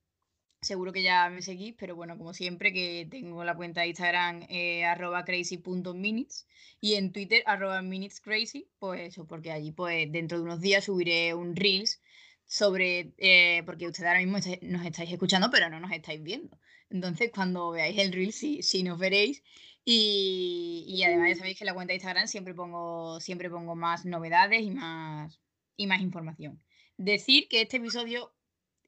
seguro 0.65 0.91
que 0.91 1.03
ya 1.03 1.29
me 1.29 1.41
seguís, 1.41 1.75
pero 1.77 1.95
bueno, 1.95 2.17
como 2.17 2.33
siempre, 2.33 2.73
que 2.73 3.07
tengo 3.09 3.43
la 3.43 3.55
cuenta 3.55 3.81
de 3.81 3.87
Instagram 3.87 4.45
eh, 4.49 4.83
arroba 4.83 5.23
crazy.minutes 5.23 6.47
y 6.81 6.95
en 6.95 7.11
Twitter 7.11 7.43
arroba 7.45 7.81
minutescrazy, 7.81 8.67
pues 8.79 9.01
eso, 9.01 9.27
porque 9.27 9.51
allí 9.51 9.71
pues 9.71 10.11
dentro 10.11 10.37
de 10.37 10.43
unos 10.43 10.61
días 10.61 10.85
subiré 10.85 11.33
un 11.33 11.55
Reels 11.55 12.01
sobre, 12.45 13.13
eh, 13.17 13.63
porque 13.65 13.87
ustedes 13.87 14.07
ahora 14.07 14.19
mismo 14.19 14.37
nos 14.61 14.85
estáis 14.85 15.11
escuchando, 15.11 15.49
pero 15.51 15.69
no 15.69 15.79
nos 15.79 15.91
estáis 15.91 16.21
viendo. 16.21 16.57
Entonces, 16.89 17.31
cuando 17.33 17.71
veáis 17.71 17.97
el 17.97 18.11
Reel, 18.13 18.33
sí, 18.33 18.61
sí 18.61 18.83
nos 18.83 18.99
veréis. 18.99 19.43
Y, 19.83 20.85
y, 20.87 21.03
además 21.03 21.29
ya 21.29 21.35
sabéis 21.35 21.59
que 21.59 21.65
la 21.65 21.75
cuenta 21.75 21.91
de 21.91 21.95
Instagram 21.95 22.27
siempre 22.27 22.55
pongo, 22.55 23.19
siempre 23.19 23.49
pongo 23.51 23.75
más 23.75 24.05
novedades 24.05 24.61
y 24.61 24.71
más, 24.71 25.39
y 25.77 25.85
más 25.87 26.01
información. 26.01 26.61
Decir 26.97 27.47
que 27.47 27.61
este 27.61 27.77
episodio 27.77 28.33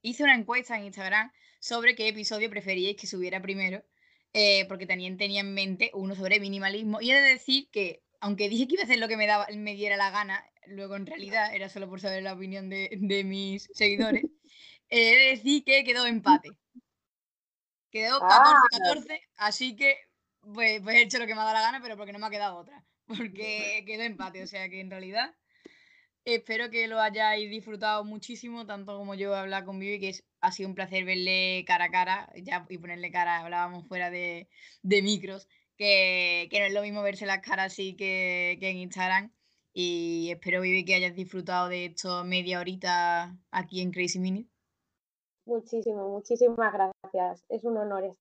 hice 0.01 0.23
una 0.23 0.35
encuesta 0.35 0.77
en 0.77 0.85
Instagram 0.85 1.31
sobre 1.59 1.95
qué 1.95 2.07
episodio 2.07 2.49
preferíais 2.49 2.97
que 2.97 3.07
subiera 3.07 3.41
primero, 3.41 3.83
eh, 4.33 4.65
porque 4.67 4.85
también 4.85 5.17
tenía 5.17 5.41
en 5.41 5.53
mente 5.53 5.91
uno 5.93 6.15
sobre 6.15 6.39
minimalismo. 6.39 7.01
Y 7.01 7.11
he 7.11 7.15
de 7.15 7.29
decir 7.29 7.69
que, 7.71 8.03
aunque 8.19 8.49
dije 8.49 8.67
que 8.67 8.75
iba 8.75 8.83
a 8.83 8.85
hacer 8.85 8.99
lo 8.99 9.07
que 9.07 9.17
me, 9.17 9.27
daba, 9.27 9.47
me 9.55 9.75
diera 9.75 9.97
la 9.97 10.11
gana, 10.11 10.45
luego 10.67 10.95
en 10.95 11.05
realidad 11.05 11.53
era 11.55 11.69
solo 11.69 11.89
por 11.89 12.01
saber 12.01 12.23
la 12.23 12.33
opinión 12.33 12.69
de, 12.69 12.89
de 12.91 13.23
mis 13.23 13.69
seguidores, 13.73 14.23
he 14.89 15.15
de 15.15 15.29
decir 15.29 15.63
que 15.63 15.83
quedó 15.83 16.05
empate. 16.05 16.49
Quedó 17.89 18.19
14-14, 18.19 19.21
así 19.37 19.75
que 19.75 19.95
pues, 20.41 20.81
pues, 20.81 20.95
he 20.95 21.01
hecho 21.01 21.19
lo 21.19 21.25
que 21.25 21.33
me 21.33 21.41
ha 21.41 21.45
dado 21.45 21.55
la 21.55 21.61
gana, 21.61 21.81
pero 21.81 21.97
porque 21.97 22.13
no 22.13 22.19
me 22.19 22.27
ha 22.27 22.29
quedado 22.29 22.57
otra. 22.57 22.83
Porque 23.05 23.83
quedó 23.87 24.03
empate, 24.03 24.43
o 24.43 24.47
sea 24.47 24.67
que 24.67 24.81
en 24.81 24.91
realidad 24.91 25.33
espero 26.25 26.69
que 26.69 26.87
lo 26.87 26.99
hayáis 26.99 27.49
disfrutado 27.49 28.03
muchísimo, 28.03 28.65
tanto 28.65 28.97
como 28.97 29.15
yo 29.15 29.33
he 29.33 29.39
hablado 29.39 29.65
con 29.65 29.79
Vivi, 29.79 29.99
que 29.99 30.09
es, 30.09 30.25
ha 30.41 30.51
sido 30.51 30.69
un 30.69 30.75
placer 30.75 31.05
verle 31.05 31.63
cara 31.67 31.85
a 31.85 31.91
cara 31.91 32.29
ya, 32.35 32.65
y 32.69 32.77
ponerle 32.77 33.11
cara, 33.11 33.39
hablábamos 33.39 33.87
fuera 33.87 34.09
de, 34.09 34.49
de 34.83 35.01
micros, 35.01 35.47
que, 35.77 36.47
que, 36.51 36.59
no 36.59 36.65
es 36.65 36.73
lo 36.73 36.81
mismo 36.81 37.01
verse 37.01 37.25
las 37.25 37.39
caras 37.39 37.73
así 37.73 37.95
que, 37.95 38.57
que 38.59 38.69
en 38.69 38.77
Instagram. 38.77 39.31
Y 39.73 40.29
espero, 40.31 40.61
Vivi, 40.61 40.85
que 40.85 40.95
hayas 40.95 41.15
disfrutado 41.15 41.69
de 41.69 41.85
esto 41.85 42.23
media 42.23 42.59
horita 42.59 43.37
aquí 43.51 43.81
en 43.81 43.91
Crazy 43.91 44.19
Minute. 44.19 44.49
Muchísimo, 45.45 46.09
muchísimas 46.09 46.73
gracias. 46.73 47.45
Es 47.49 47.63
un 47.63 47.77
honor 47.77 48.17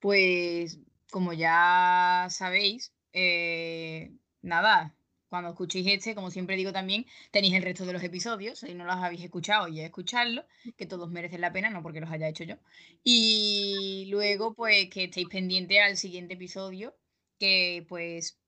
Pues 0.00 0.78
como 1.16 1.32
ya 1.32 2.26
sabéis, 2.28 2.92
eh, 3.14 4.12
nada, 4.42 4.94
cuando 5.30 5.48
escuchéis 5.48 5.86
este, 5.86 6.14
como 6.14 6.30
siempre 6.30 6.56
digo 6.56 6.74
también, 6.74 7.06
tenéis 7.30 7.54
el 7.54 7.62
resto 7.62 7.86
de 7.86 7.94
los 7.94 8.02
episodios, 8.02 8.58
si 8.58 8.74
no 8.74 8.84
los 8.84 8.96
habéis 8.96 9.24
escuchado, 9.24 9.66
y 9.66 9.80
escucharlos, 9.80 10.44
que 10.76 10.84
todos 10.84 11.10
merecen 11.10 11.40
la 11.40 11.54
pena, 11.54 11.70
no 11.70 11.82
porque 11.82 12.00
los 12.00 12.10
haya 12.10 12.28
hecho 12.28 12.44
yo. 12.44 12.56
Y 13.02 14.08
luego, 14.10 14.52
pues 14.54 14.90
que 14.90 15.04
estéis 15.04 15.28
pendientes 15.28 15.78
al 15.80 15.96
siguiente 15.96 16.34
episodio, 16.34 16.94
que 17.38 17.86
pues 17.88 18.38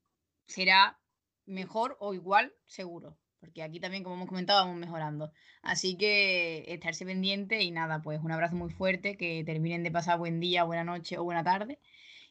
será 0.45 0.99
mejor 1.47 1.97
o 1.99 2.13
igual, 2.13 2.53
seguro. 2.67 3.17
Porque 3.39 3.63
aquí 3.63 3.79
también, 3.79 4.03
como 4.03 4.15
hemos 4.15 4.29
comentado, 4.29 4.63
vamos 4.65 4.79
mejorando. 4.79 5.31
Así 5.63 5.97
que 5.97 6.65
estarse 6.67 7.03
pendiente 7.03 7.63
y 7.63 7.71
nada, 7.71 8.03
pues 8.03 8.19
un 8.21 8.31
abrazo 8.31 8.55
muy 8.55 8.69
fuerte, 8.69 9.17
que 9.17 9.43
terminen 9.43 9.81
de 9.81 9.89
pasar 9.89 10.19
buen 10.19 10.39
día, 10.39 10.65
buena 10.65 10.83
noche 10.83 11.17
o 11.17 11.23
buena 11.23 11.43
tarde. 11.43 11.79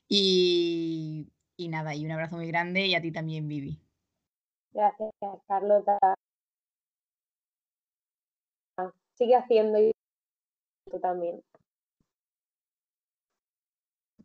Y, 0.08 1.30
nada, 1.58 1.94
y 1.94 2.04
un 2.04 2.12
abrazo 2.12 2.36
muy 2.36 2.46
grande 2.46 2.86
y 2.86 2.94
a 2.94 3.02
ti 3.02 3.12
también, 3.12 3.46
Vivi. 3.48 3.80
Gracias, 4.72 5.10
Carlota. 5.46 5.98
Sigue 9.14 9.34
haciendo 9.34 9.78
y 9.78 9.92
tú 10.90 10.98
también. 11.00 11.42